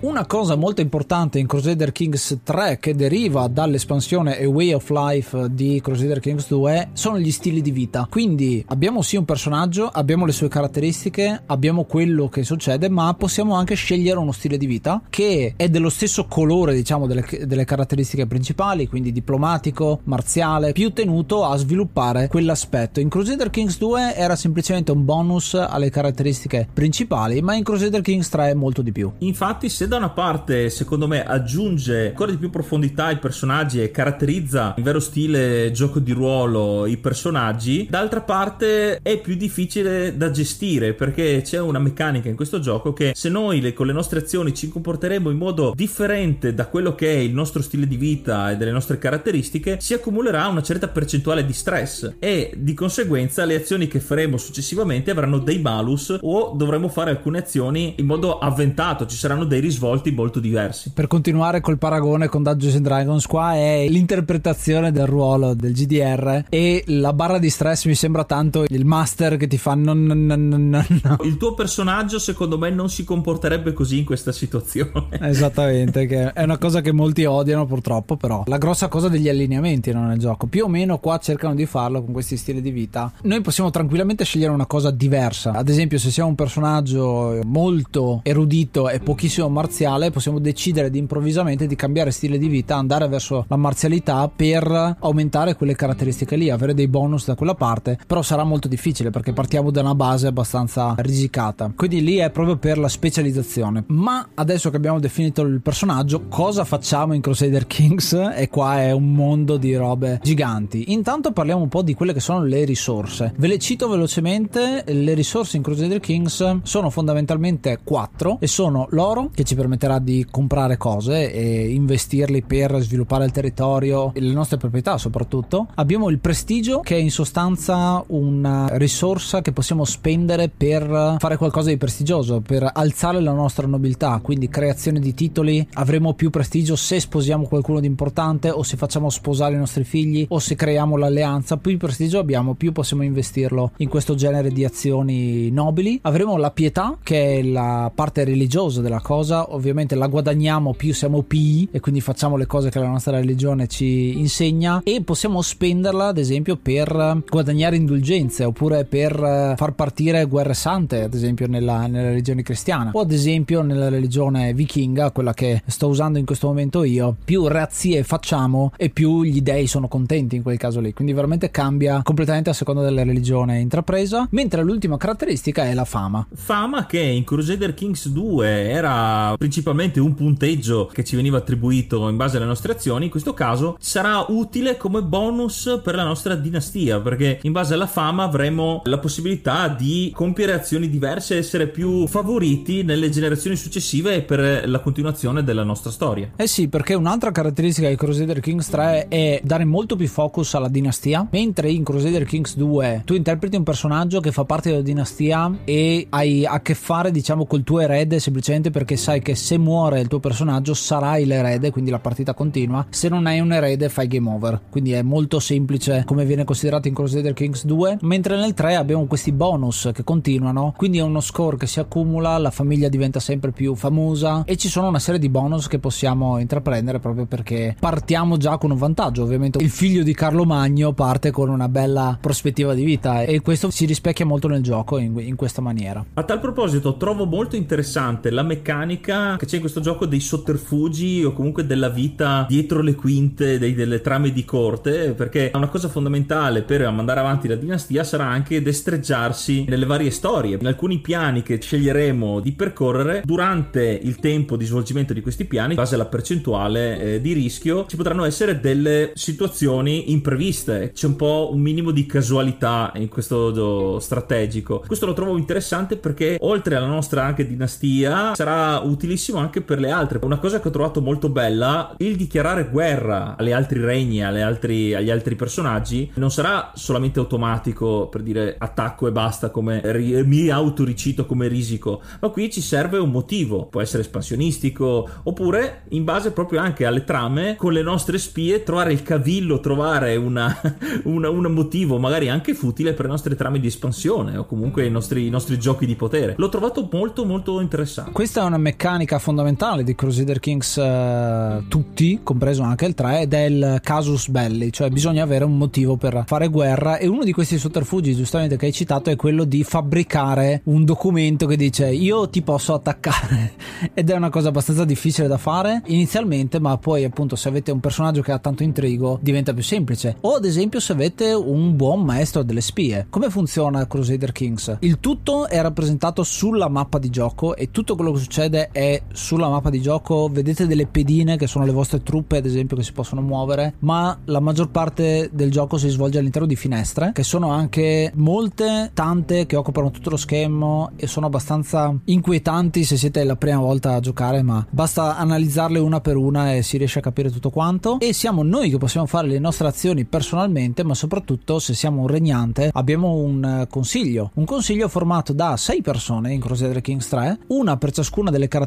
una 0.00 0.26
cosa 0.26 0.56
molto 0.56 0.82
importante 0.82 1.38
in 1.38 1.46
Crusader 1.46 1.90
Kings 1.90 2.40
3 2.42 2.78
che 2.78 2.94
deriva 2.94 3.48
dall'espansione 3.48 4.38
A 4.38 4.46
Way 4.46 4.74
of 4.74 4.90
Life 4.90 5.48
di 5.52 5.80
Crusader 5.82 6.20
Kings 6.20 6.48
2 6.48 6.90
sono 6.92 7.18
gli 7.18 7.30
stili 7.30 7.62
di 7.62 7.70
vita. 7.70 8.06
Quindi 8.10 8.62
abbiamo 8.68 9.00
sì 9.00 9.16
un 9.16 9.24
personaggio, 9.24 9.88
abbiamo 9.88 10.26
le 10.26 10.32
sue 10.32 10.48
caratteristiche, 10.48 11.42
abbiamo 11.46 11.84
quello 11.84 12.28
che 12.28 12.44
succede, 12.44 12.90
ma 12.90 13.14
possiamo 13.14 13.54
anche 13.54 13.74
scegliere 13.74 14.18
uno 14.18 14.32
stile 14.32 14.58
di 14.58 14.66
vita 14.66 15.00
che 15.08 15.54
è 15.56 15.68
dello 15.70 15.88
stesso 15.88 16.26
colore, 16.26 16.74
diciamo, 16.74 17.06
delle, 17.06 17.24
delle 17.44 17.64
caratteristiche 17.64 18.26
principali, 18.26 18.88
quindi 18.88 19.12
diplomatico, 19.12 20.00
marziale, 20.04 20.72
più 20.72 20.92
tenuto 20.92 21.44
a 21.44 21.56
sviluppare 21.56 22.28
quell'aspetto. 22.28 23.00
In 23.00 23.08
Crusader 23.08 23.48
Kings 23.48 23.78
2 23.78 24.14
era 24.14 24.36
semplicemente 24.36 24.92
un 24.92 25.06
bonus 25.06 25.54
alle 25.54 25.88
caratteristiche 25.88 26.68
principali, 26.70 27.40
ma 27.40 27.54
in 27.54 27.64
Crusader 27.64 28.02
Kings 28.02 28.28
3 28.28 28.50
è 28.50 28.54
molto 28.54 28.82
di 28.82 28.92
più. 28.92 29.10
Infatti, 29.18 29.70
se 29.70 29.85
da 29.86 29.96
una 29.96 30.10
parte, 30.10 30.70
secondo 30.70 31.06
me, 31.06 31.24
aggiunge 31.24 32.08
ancora 32.08 32.30
di 32.30 32.36
più 32.36 32.50
profondità 32.50 33.06
ai 33.06 33.18
personaggi 33.18 33.82
e 33.82 33.90
caratterizza 33.90 34.74
in 34.76 34.82
vero 34.82 35.00
stile 35.00 35.70
gioco 35.72 35.98
di 35.98 36.12
ruolo 36.12 36.86
i 36.86 36.96
personaggi, 36.96 37.86
d'altra 37.88 38.20
parte 38.20 38.98
è 39.02 39.20
più 39.20 39.34
difficile 39.36 40.16
da 40.16 40.30
gestire 40.30 40.94
perché 40.94 41.42
c'è 41.42 41.60
una 41.60 41.78
meccanica 41.78 42.28
in 42.28 42.36
questo 42.36 42.58
gioco 42.58 42.92
che 42.92 43.12
se 43.14 43.28
noi 43.28 43.60
le, 43.60 43.72
con 43.72 43.86
le 43.86 43.92
nostre 43.92 44.20
azioni 44.20 44.54
ci 44.54 44.68
comporteremo 44.68 45.30
in 45.30 45.36
modo 45.36 45.72
differente 45.74 46.54
da 46.54 46.66
quello 46.66 46.94
che 46.94 47.14
è 47.14 47.18
il 47.18 47.32
nostro 47.32 47.62
stile 47.62 47.86
di 47.86 47.96
vita 47.96 48.50
e 48.50 48.56
delle 48.56 48.72
nostre 48.72 48.98
caratteristiche, 48.98 49.78
si 49.80 49.94
accumulerà 49.94 50.46
una 50.48 50.62
certa 50.62 50.88
percentuale 50.88 51.44
di 51.44 51.52
stress 51.52 52.16
e 52.18 52.52
di 52.56 52.74
conseguenza 52.74 53.44
le 53.44 53.54
azioni 53.54 53.86
che 53.86 54.00
faremo 54.00 54.36
successivamente 54.36 55.10
avranno 55.10 55.38
dei 55.38 55.60
malus 55.60 56.16
o 56.20 56.52
dovremo 56.56 56.88
fare 56.88 57.10
alcune 57.10 57.38
azioni 57.38 57.94
in 57.98 58.06
modo 58.06 58.38
avventato, 58.38 59.06
ci 59.06 59.16
saranno 59.16 59.44
dei 59.44 59.60
risvolti 59.60 59.74
risvolti 59.76 60.10
molto 60.10 60.40
diversi. 60.40 60.90
Per 60.92 61.06
continuare 61.06 61.60
col 61.60 61.76
paragone 61.76 62.28
con 62.28 62.42
Dungeons 62.42 62.76
and 62.76 62.84
Dragons, 62.84 63.26
qua 63.26 63.54
è 63.54 63.86
l'interpretazione 63.88 64.90
del 64.90 65.06
ruolo 65.06 65.52
del 65.52 65.72
GDR 65.72 66.44
e 66.48 66.82
la 66.86 67.12
barra 67.12 67.38
di 67.38 67.50
stress 67.50 67.84
mi 67.84 67.94
sembra 67.94 68.24
tanto 68.24 68.64
il 68.66 68.86
master 68.86 69.36
che 69.36 69.46
ti 69.46 69.58
fa 69.58 69.74
no, 69.74 69.92
no, 69.92 70.14
no, 70.14 70.34
no. 70.34 70.86
Il 71.22 71.36
tuo 71.36 71.52
personaggio 71.52 72.18
secondo 72.18 72.56
me 72.56 72.70
non 72.70 72.88
si 72.88 73.04
comporterebbe 73.04 73.74
così 73.74 73.98
in 73.98 74.06
questa 74.06 74.32
situazione. 74.32 75.08
Esattamente, 75.20 76.06
che 76.06 76.32
è 76.32 76.42
una 76.42 76.56
cosa 76.56 76.80
che 76.80 76.92
molti 76.92 77.24
odiano 77.26 77.66
purtroppo, 77.66 78.16
però 78.16 78.44
la 78.46 78.58
grossa 78.58 78.88
cosa 78.88 79.08
degli 79.08 79.28
allineamenti 79.28 79.92
no, 79.92 80.06
nel 80.06 80.18
gioco. 80.18 80.46
Più 80.46 80.64
o 80.64 80.68
meno 80.68 80.98
qua 80.98 81.18
cercano 81.18 81.54
di 81.54 81.66
farlo 81.66 82.02
con 82.02 82.14
questi 82.14 82.38
stili 82.38 82.62
di 82.62 82.70
vita. 82.70 83.12
Noi 83.22 83.42
possiamo 83.42 83.68
tranquillamente 83.70 84.24
scegliere 84.24 84.52
una 84.52 84.66
cosa 84.66 84.90
diversa. 84.90 85.52
Ad 85.52 85.68
esempio, 85.68 85.98
se 85.98 86.10
siamo 86.10 86.30
un 86.30 86.34
personaggio 86.34 87.40
molto 87.44 88.20
erudito 88.22 88.88
e 88.88 89.00
pochissimo 89.00 89.48
marziale 89.48 89.64
marziale 89.66 90.12
possiamo 90.12 90.38
decidere 90.38 90.90
di 90.90 90.98
improvvisamente 90.98 91.66
di 91.66 91.74
cambiare 91.74 92.12
stile 92.12 92.38
di 92.38 92.46
vita, 92.46 92.76
andare 92.76 93.08
verso 93.08 93.44
la 93.48 93.56
marzialità 93.56 94.30
per 94.34 94.96
aumentare 95.00 95.56
quelle 95.56 95.74
caratteristiche 95.74 96.36
lì, 96.36 96.50
avere 96.50 96.72
dei 96.72 96.86
bonus 96.86 97.26
da 97.26 97.34
quella 97.34 97.54
parte, 97.54 97.98
però 98.06 98.22
sarà 98.22 98.44
molto 98.44 98.68
difficile 98.68 99.10
perché 99.10 99.32
partiamo 99.32 99.72
da 99.72 99.80
una 99.80 99.96
base 99.96 100.28
abbastanza 100.28 100.94
risicata. 100.98 101.72
Quindi 101.74 102.02
lì 102.02 102.16
è 102.16 102.30
proprio 102.30 102.56
per 102.56 102.78
la 102.78 102.88
specializzazione. 102.88 103.84
Ma 103.88 104.28
adesso 104.34 104.70
che 104.70 104.76
abbiamo 104.76 105.00
definito 105.00 105.42
il 105.42 105.60
personaggio, 105.60 106.26
cosa 106.28 106.64
facciamo 106.64 107.12
in 107.14 107.20
Crusader 107.20 107.66
Kings? 107.66 108.12
E 108.12 108.48
qua 108.48 108.80
è 108.80 108.92
un 108.92 109.12
mondo 109.12 109.56
di 109.56 109.74
robe 109.74 110.20
giganti. 110.22 110.92
Intanto 110.92 111.32
parliamo 111.32 111.62
un 111.62 111.68
po' 111.68 111.82
di 111.82 111.94
quelle 111.94 112.12
che 112.12 112.20
sono 112.20 112.44
le 112.44 112.64
risorse. 112.64 113.34
Ve 113.36 113.48
le 113.48 113.58
cito 113.58 113.88
velocemente, 113.88 114.84
le 114.86 115.14
risorse 115.14 115.56
in 115.56 115.64
Crusader 115.64 115.98
Kings 115.98 116.58
sono 116.62 116.90
fondamentalmente 116.90 117.80
quattro 117.82 118.38
e 118.38 118.46
sono 118.46 118.86
l'oro 118.90 119.30
che 119.34 119.42
ci 119.42 119.55
permetterà 119.56 119.98
di 119.98 120.26
comprare 120.30 120.76
cose 120.76 121.32
e 121.32 121.70
investirli 121.70 122.42
per 122.42 122.76
sviluppare 122.80 123.24
il 123.24 123.32
territorio 123.32 124.12
e 124.14 124.20
le 124.20 124.32
nostre 124.32 124.56
proprietà 124.56 124.98
soprattutto. 124.98 125.66
Abbiamo 125.74 126.08
il 126.08 126.18
prestigio 126.18 126.80
che 126.80 126.96
è 126.96 126.98
in 126.98 127.10
sostanza 127.10 128.04
una 128.08 128.68
risorsa 128.72 129.42
che 129.42 129.52
possiamo 129.52 129.84
spendere 129.84 130.48
per 130.48 131.16
fare 131.18 131.36
qualcosa 131.36 131.70
di 131.70 131.76
prestigioso, 131.76 132.40
per 132.40 132.70
alzare 132.72 133.20
la 133.20 133.32
nostra 133.32 133.66
nobiltà, 133.66 134.20
quindi 134.22 134.48
creazione 134.48 135.00
di 135.00 135.14
titoli, 135.14 135.66
avremo 135.74 136.14
più 136.14 136.30
prestigio 136.30 136.76
se 136.76 137.00
sposiamo 137.00 137.46
qualcuno 137.46 137.80
di 137.80 137.86
importante 137.86 138.50
o 138.50 138.62
se 138.62 138.76
facciamo 138.76 139.10
sposare 139.10 139.54
i 139.54 139.58
nostri 139.58 139.84
figli 139.84 140.26
o 140.28 140.38
se 140.38 140.54
creiamo 140.54 140.96
l'alleanza, 140.96 141.56
più 141.56 141.76
prestigio 141.76 142.18
abbiamo, 142.18 142.54
più 142.54 142.72
possiamo 142.72 143.02
investirlo 143.02 143.72
in 143.78 143.88
questo 143.88 144.14
genere 144.14 144.50
di 144.50 144.64
azioni 144.64 145.50
nobili. 145.50 145.98
Avremo 146.02 146.36
la 146.36 146.50
pietà 146.50 146.98
che 147.02 147.38
è 147.38 147.42
la 147.42 147.90
parte 147.94 148.24
religiosa 148.24 148.80
della 148.80 149.00
cosa, 149.00 149.45
ovviamente 149.48 149.94
la 149.94 150.06
guadagniamo 150.06 150.74
più 150.74 150.94
siamo 150.94 151.22
PI 151.22 151.68
e 151.72 151.80
quindi 151.80 152.00
facciamo 152.00 152.36
le 152.36 152.46
cose 152.46 152.70
che 152.70 152.78
la 152.78 152.88
nostra 152.88 153.18
religione 153.18 153.66
ci 153.66 154.18
insegna 154.18 154.80
e 154.84 155.02
possiamo 155.02 155.42
spenderla 155.42 156.08
ad 156.08 156.18
esempio 156.18 156.56
per 156.56 157.22
guadagnare 157.28 157.76
indulgenze 157.76 158.44
oppure 158.44 158.84
per 158.84 159.54
far 159.56 159.72
partire 159.74 160.24
guerre 160.24 160.54
sante 160.54 161.02
ad 161.02 161.14
esempio 161.14 161.46
nella, 161.46 161.86
nella 161.86 162.08
religione 162.08 162.42
cristiana. 162.42 162.90
O 162.92 163.00
ad 163.00 163.12
esempio 163.12 163.62
nella 163.62 163.88
religione 163.88 164.52
vichinga 164.54 165.10
quella 165.10 165.34
che 165.34 165.62
sto 165.66 165.88
usando 165.88 166.18
in 166.18 166.24
questo 166.24 166.46
momento 166.46 166.84
io 166.84 167.16
più 167.24 167.46
razzie 167.46 168.02
facciamo 168.02 168.72
e 168.76 168.90
più 168.90 169.22
gli 169.22 169.40
dei 169.40 169.66
sono 169.66 169.88
contenti 169.88 170.36
in 170.36 170.42
quel 170.42 170.58
caso 170.58 170.80
lì. 170.80 170.92
Quindi 170.92 171.12
veramente 171.12 171.50
cambia 171.50 172.00
completamente 172.02 172.50
a 172.50 172.52
seconda 172.52 172.82
della 172.82 173.04
religione 173.04 173.60
intrapresa 173.60 174.26
mentre 174.30 174.62
l'ultima 174.62 174.96
caratteristica 174.96 175.64
è 175.64 175.74
la 175.74 175.84
fama. 175.84 176.26
Fama 176.34 176.86
che 176.86 177.00
in 177.00 177.24
Crusader 177.24 177.74
Kings 177.74 178.08
2 178.08 178.70
era 178.70 179.35
principalmente 179.36 180.00
un 180.00 180.14
punteggio 180.14 180.86
che 180.86 181.04
ci 181.04 181.16
veniva 181.16 181.38
attribuito 181.38 182.08
in 182.08 182.16
base 182.16 182.36
alle 182.36 182.46
nostre 182.46 182.72
azioni 182.72 183.04
in 183.04 183.10
questo 183.10 183.34
caso 183.34 183.76
sarà 183.78 184.24
utile 184.28 184.76
come 184.76 185.02
bonus 185.02 185.80
per 185.82 185.94
la 185.94 186.04
nostra 186.04 186.34
dinastia 186.34 187.00
perché 187.00 187.40
in 187.42 187.52
base 187.52 187.74
alla 187.74 187.86
fama 187.86 188.24
avremo 188.24 188.82
la 188.84 188.98
possibilità 188.98 189.68
di 189.68 190.10
compiere 190.14 190.52
azioni 190.52 190.88
diverse 190.88 191.36
essere 191.36 191.68
più 191.68 192.06
favoriti 192.06 192.82
nelle 192.82 193.10
generazioni 193.10 193.56
successive 193.56 194.14
e 194.16 194.22
per 194.22 194.68
la 194.68 194.80
continuazione 194.80 195.44
della 195.44 195.62
nostra 195.62 195.90
storia. 195.90 196.30
Eh 196.36 196.46
sì, 196.46 196.68
perché 196.68 196.94
un'altra 196.94 197.30
caratteristica 197.30 197.88
di 197.88 197.96
Crusader 197.96 198.40
Kings 198.40 198.68
3 198.68 199.08
è 199.08 199.40
dare 199.42 199.64
molto 199.64 199.96
più 199.96 200.08
focus 200.08 200.54
alla 200.54 200.68
dinastia, 200.68 201.26
mentre 201.30 201.70
in 201.70 201.84
Crusader 201.84 202.24
Kings 202.24 202.56
2 202.56 203.02
tu 203.04 203.14
interpreti 203.14 203.56
un 203.56 203.62
personaggio 203.62 204.20
che 204.20 204.32
fa 204.32 204.44
parte 204.44 204.70
della 204.70 204.82
dinastia 204.82 205.58
e 205.64 206.06
hai 206.10 206.44
a 206.46 206.60
che 206.60 206.74
fare, 206.74 207.10
diciamo, 207.10 207.46
col 207.46 207.62
tuo 207.62 207.80
erede 207.80 208.18
semplicemente 208.18 208.70
perché 208.70 208.96
sai 208.96 209.20
che 209.26 209.34
se 209.34 209.58
muore 209.58 209.98
il 209.98 210.06
tuo 210.06 210.20
personaggio 210.20 210.72
sarai 210.72 211.26
l'erede, 211.26 211.72
quindi 211.72 211.90
la 211.90 211.98
partita 211.98 212.32
continua. 212.32 212.86
Se 212.90 213.08
non 213.08 213.26
hai 213.26 213.40
un 213.40 213.52
erede 213.52 213.88
fai 213.88 214.06
game 214.06 214.30
over. 214.30 214.60
Quindi 214.70 214.92
è 214.92 215.02
molto 215.02 215.40
semplice 215.40 216.04
come 216.06 216.24
viene 216.24 216.44
considerato 216.44 216.86
in 216.86 216.94
Crusader 216.94 217.32
Kings 217.32 217.64
2, 217.64 217.98
mentre 218.02 218.36
nel 218.36 218.54
3 218.54 218.76
abbiamo 218.76 219.06
questi 219.06 219.32
bonus 219.32 219.90
che 219.92 220.04
continuano, 220.04 220.72
quindi 220.76 220.98
è 220.98 221.02
uno 221.02 221.18
score 221.18 221.56
che 221.56 221.66
si 221.66 221.80
accumula, 221.80 222.38
la 222.38 222.52
famiglia 222.52 222.88
diventa 222.88 223.18
sempre 223.18 223.50
più 223.50 223.74
famosa 223.74 224.44
e 224.44 224.56
ci 224.56 224.68
sono 224.68 224.86
una 224.86 225.00
serie 225.00 225.18
di 225.18 225.28
bonus 225.28 225.66
che 225.66 225.80
possiamo 225.80 226.38
intraprendere 226.38 227.00
proprio 227.00 227.26
perché 227.26 227.74
partiamo 227.80 228.36
già 228.36 228.58
con 228.58 228.70
un 228.70 228.76
vantaggio. 228.76 229.24
Ovviamente 229.24 229.58
il 229.60 229.70
figlio 229.70 230.04
di 230.04 230.14
Carlo 230.14 230.44
Magno 230.44 230.92
parte 230.92 231.32
con 231.32 231.48
una 231.48 231.68
bella 231.68 232.16
prospettiva 232.20 232.74
di 232.74 232.84
vita 232.84 233.22
e 233.22 233.40
questo 233.40 233.70
si 233.70 233.86
rispecchia 233.86 234.24
molto 234.24 234.46
nel 234.46 234.62
gioco 234.62 234.98
in, 234.98 235.18
in 235.18 235.34
questa 235.34 235.60
maniera. 235.60 236.04
A 236.14 236.22
tal 236.22 236.38
proposito, 236.38 236.96
trovo 236.96 237.26
molto 237.26 237.56
interessante 237.56 238.30
la 238.30 238.44
meccanica 238.44 239.14
che 239.38 239.46
c'è 239.46 239.56
in 239.56 239.60
questo 239.60 239.80
gioco 239.80 240.06
dei 240.06 240.20
sotterfugi 240.20 241.24
o 241.24 241.32
comunque 241.32 241.66
della 241.66 241.88
vita 241.88 242.46
dietro 242.48 242.82
le 242.82 242.94
quinte 242.94 243.58
dei, 243.58 243.74
delle 243.74 244.00
trame 244.00 244.32
di 244.32 244.44
corte, 244.44 245.12
perché 245.12 245.50
una 245.54 245.68
cosa 245.68 245.88
fondamentale 245.88 246.62
per 246.62 246.88
mandare 246.90 247.20
avanti 247.20 247.48
la 247.48 247.54
dinastia 247.54 248.04
sarà 248.04 248.26
anche 248.26 248.62
destreggiarsi 248.62 249.64
nelle 249.68 249.86
varie 249.86 250.10
storie. 250.10 250.56
In 250.60 250.66
alcuni 250.66 250.98
piani 250.98 251.42
che 251.42 251.60
sceglieremo 251.60 252.40
di 252.40 252.52
percorrere, 252.52 253.22
durante 253.24 253.98
il 254.02 254.16
tempo 254.16 254.56
di 254.56 254.64
svolgimento 254.64 255.12
di 255.12 255.20
questi 255.20 255.44
piani, 255.44 255.70
in 255.70 255.76
base 255.76 255.94
alla 255.94 256.06
percentuale 256.06 257.00
eh, 257.00 257.20
di 257.20 257.32
rischio, 257.32 257.86
ci 257.86 257.96
potranno 257.96 258.24
essere 258.24 258.60
delle 258.60 259.12
situazioni 259.14 260.12
impreviste. 260.12 260.92
C'è 260.94 261.06
un 261.06 261.16
po' 261.16 261.50
un 261.52 261.60
minimo 261.60 261.90
di 261.90 262.06
casualità 262.06 262.92
in 262.96 263.08
questo 263.08 263.98
strategico. 264.00 264.84
Questo 264.86 265.06
lo 265.06 265.12
trovo 265.12 265.36
interessante 265.36 265.96
perché 265.96 266.36
oltre 266.40 266.76
alla 266.76 266.86
nostra 266.86 267.24
anche 267.24 267.46
dinastia 267.46 268.34
sarà 268.34 268.84
utilissimo 268.96 269.38
anche 269.38 269.60
per 269.60 269.78
le 269.78 269.90
altre. 269.90 270.18
Una 270.22 270.38
cosa 270.38 270.60
che 270.60 270.68
ho 270.68 270.70
trovato 270.70 271.00
molto 271.00 271.28
bella, 271.28 271.94
il 271.98 272.16
dichiarare 272.16 272.68
guerra 272.68 273.36
alle 273.36 273.52
altri 273.52 273.80
regni, 273.80 274.24
altri, 274.24 274.94
agli 274.94 275.10
altri 275.10 275.36
personaggi, 275.36 276.10
non 276.14 276.30
sarà 276.30 276.72
solamente 276.74 277.18
automatico 277.18 278.08
per 278.08 278.22
dire 278.22 278.56
attacco 278.58 279.06
e 279.06 279.12
basta 279.12 279.50
come 279.50 279.82
mi 280.24 280.48
autoricito 280.48 281.26
come 281.26 281.48
risico, 281.48 282.00
ma 282.20 282.28
qui 282.30 282.50
ci 282.50 282.60
serve 282.60 282.98
un 282.98 283.10
motivo, 283.10 283.66
può 283.66 283.80
essere 283.80 284.02
espansionistico 284.02 285.08
oppure 285.24 285.82
in 285.90 286.04
base 286.04 286.32
proprio 286.32 286.60
anche 286.60 286.86
alle 286.86 287.04
trame 287.04 287.56
con 287.56 287.72
le 287.72 287.82
nostre 287.82 288.18
spie 288.18 288.62
trovare 288.62 288.92
il 288.92 289.02
cavillo, 289.02 289.60
trovare 289.60 290.16
una, 290.16 290.58
una, 291.04 291.28
un 291.28 291.44
motivo 291.52 291.98
magari 291.98 292.28
anche 292.28 292.54
futile 292.54 292.94
per 292.94 293.04
le 293.04 293.10
nostre 293.10 293.36
trame 293.36 293.60
di 293.60 293.66
espansione 293.66 294.36
o 294.36 294.46
comunque 294.46 294.86
i 294.86 294.90
nostri, 294.90 295.26
i 295.26 295.30
nostri 295.30 295.58
giochi 295.58 295.84
di 295.84 295.96
potere. 295.96 296.34
L'ho 296.36 296.48
trovato 296.48 296.88
molto 296.90 297.24
molto 297.24 297.60
interessante. 297.60 298.12
Questa 298.12 298.40
è 298.40 298.44
una 298.44 298.56
meccanica 298.56 298.85
fondamentale 299.18 299.82
di 299.82 299.96
Crusader 299.96 300.38
Kings 300.38 300.76
uh, 300.76 301.66
tutti, 301.66 302.20
compreso 302.22 302.62
anche 302.62 302.86
il 302.86 302.94
3, 302.94 303.22
ed 303.22 303.34
è 303.34 303.44
il 303.46 303.80
casus 303.82 304.28
belli, 304.28 304.72
cioè 304.72 304.90
bisogna 304.90 305.24
avere 305.24 305.44
un 305.44 305.56
motivo 305.56 305.96
per 305.96 306.22
fare 306.26 306.46
guerra 306.46 306.96
e 306.98 307.08
uno 307.08 307.24
di 307.24 307.32
questi 307.32 307.58
sotterfugi 307.58 308.14
giustamente 308.14 308.56
che 308.56 308.66
hai 308.66 308.72
citato 308.72 309.10
è 309.10 309.16
quello 309.16 309.42
di 309.42 309.64
fabbricare 309.64 310.60
un 310.64 310.84
documento 310.84 311.46
che 311.46 311.56
dice 311.56 311.88
io 311.88 312.28
ti 312.28 312.42
posso 312.42 312.74
attaccare 312.74 313.54
ed 313.92 314.08
è 314.08 314.14
una 314.14 314.30
cosa 314.30 314.48
abbastanza 314.48 314.84
difficile 314.84 315.26
da 315.26 315.36
fare 315.36 315.82
inizialmente 315.86 316.60
ma 316.60 316.78
poi 316.78 317.02
appunto 317.02 317.34
se 317.34 317.48
avete 317.48 317.72
un 317.72 317.80
personaggio 317.80 318.22
che 318.22 318.30
ha 318.30 318.38
tanto 318.38 318.62
intrigo 318.62 319.18
diventa 319.20 319.52
più 319.52 319.64
semplice. 319.64 320.16
O 320.20 320.36
ad 320.36 320.44
esempio 320.44 320.78
se 320.78 320.92
avete 320.92 321.32
un 321.32 321.74
buon 321.74 322.02
maestro 322.02 322.44
delle 322.44 322.60
spie. 322.60 323.06
Come 323.10 323.30
funziona 323.30 323.86
Crusader 323.86 324.30
Kings? 324.30 324.76
Il 324.80 325.00
tutto 325.00 325.48
è 325.48 325.60
rappresentato 325.60 326.22
sulla 326.22 326.68
mappa 326.68 326.98
di 326.98 327.10
gioco 327.10 327.56
e 327.56 327.72
tutto 327.72 327.96
quello 327.96 328.12
che 328.12 328.20
succede 328.20 328.70
è 328.76 329.00
sulla 329.14 329.48
mappa 329.48 329.70
di 329.70 329.80
gioco. 329.80 330.28
Vedete 330.30 330.66
delle 330.66 330.86
pedine 330.86 331.38
che 331.38 331.46
sono 331.46 331.64
le 331.64 331.72
vostre 331.72 332.02
truppe 332.02 332.36
ad 332.36 332.44
esempio 332.44 332.76
che 332.76 332.82
si 332.82 332.92
possono 332.92 333.22
muovere 333.22 333.76
ma 333.78 334.18
la 334.26 334.38
maggior 334.38 334.68
parte 334.68 335.30
del 335.32 335.50
gioco 335.50 335.78
si 335.78 335.88
svolge 335.88 336.18
all'interno 336.18 336.46
di 336.46 336.56
finestre 336.56 337.12
che 337.14 337.22
sono 337.22 337.50
anche 337.50 338.12
molte 338.16 338.90
tante 338.92 339.46
che 339.46 339.56
occupano 339.56 339.90
tutto 339.90 340.10
lo 340.10 340.18
schermo 340.18 340.90
e 340.96 341.06
sono 341.06 341.24
abbastanza 341.24 341.94
inquietanti 342.04 342.84
se 342.84 342.98
siete 342.98 343.24
la 343.24 343.36
prima 343.36 343.60
volta 343.60 343.94
a 343.94 344.00
giocare 344.00 344.42
ma 344.42 344.64
basta 344.68 345.16
analizzarle 345.16 345.78
una 345.78 346.02
per 346.02 346.16
una 346.16 346.52
e 346.52 346.62
si 346.62 346.76
riesce 346.76 346.98
a 346.98 347.02
capire 347.02 347.30
tutto 347.30 347.48
quanto. 347.48 347.98
E 347.98 348.12
siamo 348.12 348.42
noi 348.42 348.68
che 348.68 348.76
possiamo 348.76 349.06
fare 349.06 349.26
le 349.28 349.38
nostre 349.38 349.68
azioni 349.68 350.04
personalmente 350.04 350.84
ma 350.84 350.92
soprattutto 350.92 351.58
se 351.60 351.72
siamo 351.72 352.02
un 352.02 352.08
regnante 352.08 352.68
abbiamo 352.74 353.14
un 353.14 353.66
consiglio. 353.70 354.32
Un 354.34 354.44
consiglio 354.44 354.88
formato 354.88 355.32
da 355.32 355.56
6 355.56 355.80
persone 355.80 356.34
in 356.34 356.40
Crusader 356.40 356.82
Kings 356.82 357.08
3 357.08 357.38
una 357.46 357.78
per 357.78 357.92
ciascuna 357.92 358.30
delle 358.30 358.48
caratteristiche 358.48 358.64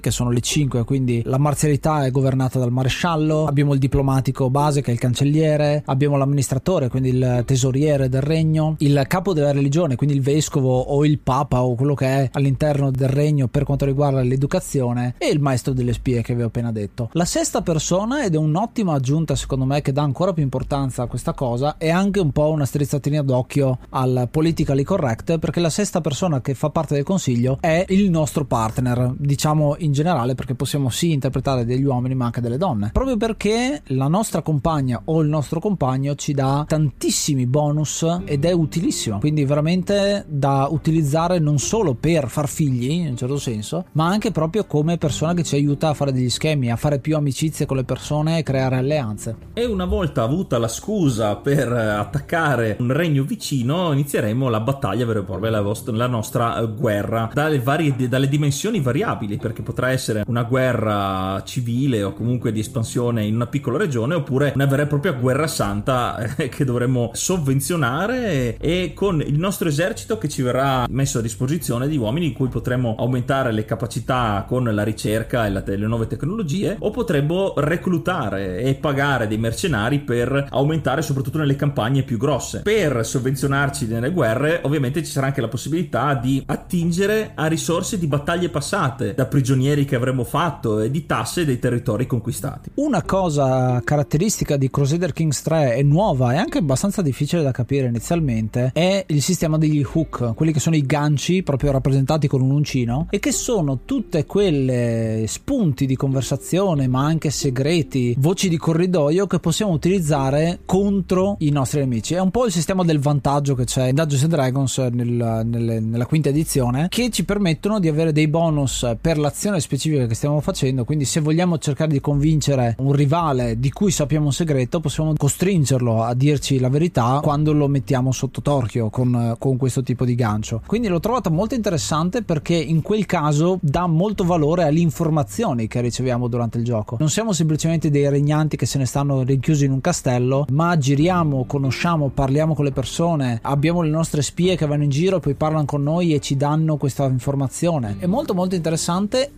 che 0.00 0.10
sono 0.10 0.30
le 0.30 0.40
5 0.40 0.84
quindi 0.84 1.22
la 1.24 1.38
marzialità 1.38 2.04
è 2.04 2.10
governata 2.10 2.58
dal 2.58 2.72
maresciallo 2.72 3.46
abbiamo 3.46 3.72
il 3.72 3.78
diplomatico 3.78 4.50
base 4.50 4.82
che 4.82 4.90
è 4.90 4.94
il 4.94 5.00
cancelliere 5.00 5.82
abbiamo 5.86 6.16
l'amministratore 6.16 6.88
quindi 6.88 7.10
il 7.10 7.42
tesoriere 7.46 8.08
del 8.08 8.22
regno 8.22 8.76
il 8.78 9.04
capo 9.06 9.32
della 9.32 9.52
religione 9.52 9.96
quindi 9.96 10.14
il 10.14 10.22
vescovo 10.22 10.78
o 10.78 11.04
il 11.04 11.18
papa 11.18 11.62
o 11.62 11.74
quello 11.74 11.94
che 11.94 12.06
è 12.06 12.28
all'interno 12.32 12.90
del 12.90 13.08
regno 13.08 13.48
per 13.48 13.64
quanto 13.64 13.84
riguarda 13.84 14.22
l'educazione 14.22 15.14
e 15.18 15.28
il 15.28 15.40
maestro 15.40 15.72
delle 15.72 15.92
spie 15.92 16.22
che 16.22 16.34
vi 16.34 16.42
ho 16.42 16.46
appena 16.46 16.72
detto. 16.72 17.10
La 17.12 17.24
sesta 17.24 17.62
persona 17.62 18.24
ed 18.24 18.34
è 18.34 18.38
un'ottima 18.38 18.94
aggiunta 18.94 19.34
secondo 19.34 19.64
me 19.64 19.82
che 19.82 19.92
dà 19.92 20.02
ancora 20.02 20.32
più 20.32 20.42
importanza 20.42 21.02
a 21.02 21.06
questa 21.06 21.32
cosa 21.32 21.76
è 21.78 21.90
anche 21.90 22.20
un 22.20 22.32
po' 22.32 22.50
una 22.50 22.64
strizzatina 22.64 23.22
d'occhio 23.22 23.78
al 23.90 24.28
politically 24.30 24.82
correct 24.82 25.38
perché 25.38 25.60
la 25.60 25.70
sesta 25.70 26.00
persona 26.00 26.40
che 26.40 26.54
fa 26.54 26.70
parte 26.70 26.94
del 26.94 27.04
consiglio 27.04 27.58
è 27.60 27.84
il 27.88 28.10
nostro 28.10 28.44
partner 28.44 29.14
diciamo 29.30 29.76
in 29.78 29.92
generale 29.92 30.34
perché 30.34 30.56
possiamo 30.56 30.90
sì 30.90 31.12
interpretare 31.12 31.64
degli 31.64 31.84
uomini 31.84 32.16
ma 32.16 32.24
anche 32.24 32.40
delle 32.40 32.56
donne. 32.56 32.90
Proprio 32.92 33.16
perché 33.16 33.82
la 33.88 34.08
nostra 34.08 34.42
compagna 34.42 35.02
o 35.04 35.20
il 35.20 35.28
nostro 35.28 35.60
compagno 35.60 36.16
ci 36.16 36.32
dà 36.32 36.64
tantissimi 36.66 37.46
bonus 37.46 38.04
ed 38.24 38.44
è 38.44 38.50
utilissimo. 38.50 39.20
Quindi 39.20 39.44
veramente 39.44 40.24
da 40.26 40.66
utilizzare 40.68 41.38
non 41.38 41.58
solo 41.58 41.94
per 41.94 42.28
far 42.28 42.48
figli 42.48 42.90
in 42.90 43.10
un 43.10 43.16
certo 43.16 43.38
senso, 43.38 43.84
ma 43.92 44.08
anche 44.08 44.32
proprio 44.32 44.64
come 44.64 44.98
persona 44.98 45.32
che 45.32 45.44
ci 45.44 45.54
aiuta 45.54 45.90
a 45.90 45.94
fare 45.94 46.12
degli 46.12 46.28
schemi, 46.28 46.72
a 46.72 46.76
fare 46.76 46.98
più 46.98 47.14
amicizie 47.14 47.66
con 47.66 47.76
le 47.76 47.84
persone 47.84 48.38
e 48.38 48.42
creare 48.42 48.76
alleanze. 48.76 49.36
E 49.52 49.64
una 49.64 49.84
volta 49.84 50.24
avuta 50.24 50.58
la 50.58 50.68
scusa 50.68 51.36
per 51.36 51.70
attaccare 51.70 52.76
un 52.80 52.92
regno 52.92 53.22
vicino, 53.22 53.92
inizieremo 53.92 54.48
la 54.48 54.60
battaglia 54.60 55.06
vera 55.06 55.20
e 55.20 55.22
propria, 55.22 55.50
la, 55.50 55.62
vostra, 55.62 55.94
la 55.94 56.08
nostra 56.08 56.60
guerra 56.64 57.30
dalle, 57.32 57.60
varie, 57.60 57.94
dalle 58.08 58.28
dimensioni 58.28 58.80
variabili, 58.80 59.18
perché 59.36 59.62
potrà 59.62 59.90
essere 59.90 60.24
una 60.26 60.42
guerra 60.44 61.42
civile 61.44 62.02
o 62.02 62.12
comunque 62.12 62.52
di 62.52 62.60
espansione 62.60 63.24
in 63.24 63.34
una 63.34 63.46
piccola 63.46 63.78
regione, 63.78 64.14
oppure 64.14 64.52
una 64.54 64.66
vera 64.66 64.82
e 64.82 64.86
propria 64.86 65.12
guerra 65.12 65.46
santa 65.46 66.34
eh, 66.36 66.48
che 66.48 66.64
dovremo 66.64 67.10
sovvenzionare 67.12 68.56
e 68.56 68.92
con 68.94 69.20
il 69.20 69.38
nostro 69.38 69.68
esercito 69.68 70.18
che 70.18 70.28
ci 70.28 70.42
verrà 70.42 70.86
messo 70.88 71.18
a 71.18 71.22
disposizione 71.22 71.88
di 71.88 71.96
uomini 71.96 72.26
in 72.26 72.32
cui 72.32 72.48
potremo 72.48 72.94
aumentare 72.98 73.52
le 73.52 73.64
capacità 73.64 74.44
con 74.46 74.64
la 74.64 74.82
ricerca 74.82 75.46
e 75.46 75.50
la, 75.50 75.62
le 75.64 75.76
nuove 75.86 76.06
tecnologie, 76.06 76.76
o 76.78 76.90
potremmo 76.90 77.54
reclutare 77.56 78.60
e 78.60 78.74
pagare 78.74 79.26
dei 79.26 79.38
mercenari 79.38 80.00
per 80.00 80.46
aumentare 80.50 81.02
soprattutto 81.02 81.38
nelle 81.38 81.56
campagne 81.56 82.02
più 82.02 82.16
grosse. 82.16 82.60
Per 82.62 83.04
sovvenzionarci 83.04 83.86
nelle 83.86 84.10
guerre, 84.10 84.60
ovviamente 84.62 85.04
ci 85.04 85.10
sarà 85.10 85.26
anche 85.26 85.40
la 85.40 85.48
possibilità 85.48 86.14
di 86.14 86.42
attingere 86.46 87.32
a 87.34 87.46
risorse 87.46 87.98
di 87.98 88.06
battaglie 88.06 88.48
passate, 88.48 89.09
da 89.14 89.26
prigionieri 89.26 89.84
che 89.84 89.96
avremo 89.96 90.24
fatto 90.24 90.80
e 90.80 90.90
di 90.90 91.06
tasse 91.06 91.44
dei 91.44 91.58
territori 91.58 92.06
conquistati. 92.06 92.70
Una 92.74 93.02
cosa 93.02 93.80
caratteristica 93.84 94.56
di 94.56 94.70
Crusader 94.70 95.12
Kings 95.12 95.42
3 95.42 95.74
è 95.74 95.82
nuova 95.82 96.32
e 96.32 96.36
anche 96.36 96.58
abbastanza 96.58 97.02
difficile 97.02 97.42
da 97.42 97.52
capire 97.52 97.86
inizialmente 97.86 98.70
è 98.72 99.04
il 99.08 99.22
sistema 99.22 99.58
degli 99.58 99.84
hook, 99.84 100.34
quelli 100.34 100.52
che 100.52 100.60
sono 100.60 100.76
i 100.76 100.82
ganci 100.82 101.42
proprio 101.42 101.72
rappresentati 101.72 102.28
con 102.28 102.40
un 102.40 102.50
uncino 102.50 103.06
e 103.10 103.18
che 103.18 103.32
sono 103.32 103.80
tutte 103.84 104.24
quelle 104.26 105.24
spunti 105.26 105.86
di 105.86 105.96
conversazione 105.96 106.86
ma 106.86 107.04
anche 107.04 107.30
segreti, 107.30 108.14
voci 108.18 108.48
di 108.48 108.56
corridoio 108.56 109.26
che 109.26 109.38
possiamo 109.38 109.72
utilizzare 109.72 110.60
contro 110.64 111.36
i 111.40 111.50
nostri 111.50 111.80
nemici. 111.80 112.14
È 112.14 112.20
un 112.20 112.30
po' 112.30 112.46
il 112.46 112.52
sistema 112.52 112.84
del 112.84 112.98
vantaggio 112.98 113.54
che 113.54 113.64
c'è 113.64 113.88
in 113.88 113.94
Dungeons 113.94 114.26
Dragons 114.26 114.78
nel, 114.78 115.42
nelle, 115.44 115.80
nella 115.80 116.06
quinta 116.06 116.28
edizione 116.28 116.88
che 116.88 117.10
ci 117.10 117.24
permettono 117.24 117.78
di 117.78 117.88
avere 117.88 118.12
dei 118.12 118.28
bonus 118.28 118.96
per 119.00 119.18
l'azione 119.18 119.60
specifica 119.60 120.06
che 120.06 120.14
stiamo 120.14 120.40
facendo. 120.40 120.84
Quindi, 120.84 121.04
se 121.04 121.20
vogliamo 121.20 121.58
cercare 121.58 121.92
di 121.92 122.00
convincere 122.00 122.74
un 122.78 122.92
rivale 122.92 123.58
di 123.58 123.70
cui 123.70 123.90
sappiamo 123.90 124.26
un 124.26 124.32
segreto, 124.32 124.80
possiamo 124.80 125.14
costringerlo 125.16 126.02
a 126.02 126.14
dirci 126.14 126.58
la 126.58 126.68
verità 126.68 127.20
quando 127.22 127.52
lo 127.52 127.68
mettiamo 127.68 128.12
sotto 128.12 128.42
torchio 128.42 128.90
con, 128.90 129.36
con 129.38 129.56
questo 129.56 129.82
tipo 129.82 130.04
di 130.04 130.14
gancio. 130.14 130.62
Quindi 130.66 130.88
l'ho 130.88 131.00
trovata 131.00 131.30
molto 131.30 131.54
interessante 131.54 132.22
perché 132.22 132.54
in 132.54 132.82
quel 132.82 133.06
caso 133.06 133.58
dà 133.60 133.86
molto 133.86 134.24
valore 134.24 134.64
alle 134.64 134.80
informazioni 134.80 135.66
che 135.66 135.80
riceviamo 135.80 136.28
durante 136.28 136.58
il 136.58 136.64
gioco. 136.64 136.96
Non 136.98 137.10
siamo 137.10 137.32
semplicemente 137.32 137.90
dei 137.90 138.08
regnanti 138.08 138.56
che 138.56 138.66
se 138.66 138.78
ne 138.78 138.86
stanno 138.86 139.22
rinchiusi 139.22 139.64
in 139.64 139.72
un 139.72 139.80
castello, 139.80 140.46
ma 140.50 140.76
giriamo, 140.76 141.44
conosciamo, 141.46 142.08
parliamo 142.08 142.54
con 142.54 142.64
le 142.64 142.72
persone, 142.72 143.38
abbiamo 143.42 143.82
le 143.82 143.90
nostre 143.90 144.22
spie 144.22 144.56
che 144.56 144.66
vanno 144.66 144.84
in 144.84 144.90
giro 144.90 145.20
poi 145.20 145.34
parlano 145.34 145.64
con 145.64 145.82
noi 145.82 146.14
e 146.14 146.20
ci 146.20 146.36
danno 146.36 146.76
questa 146.76 147.04
informazione. 147.04 147.96
È 147.98 148.06
molto 148.06 148.34
molto 148.34 148.54
interessante 148.54 148.79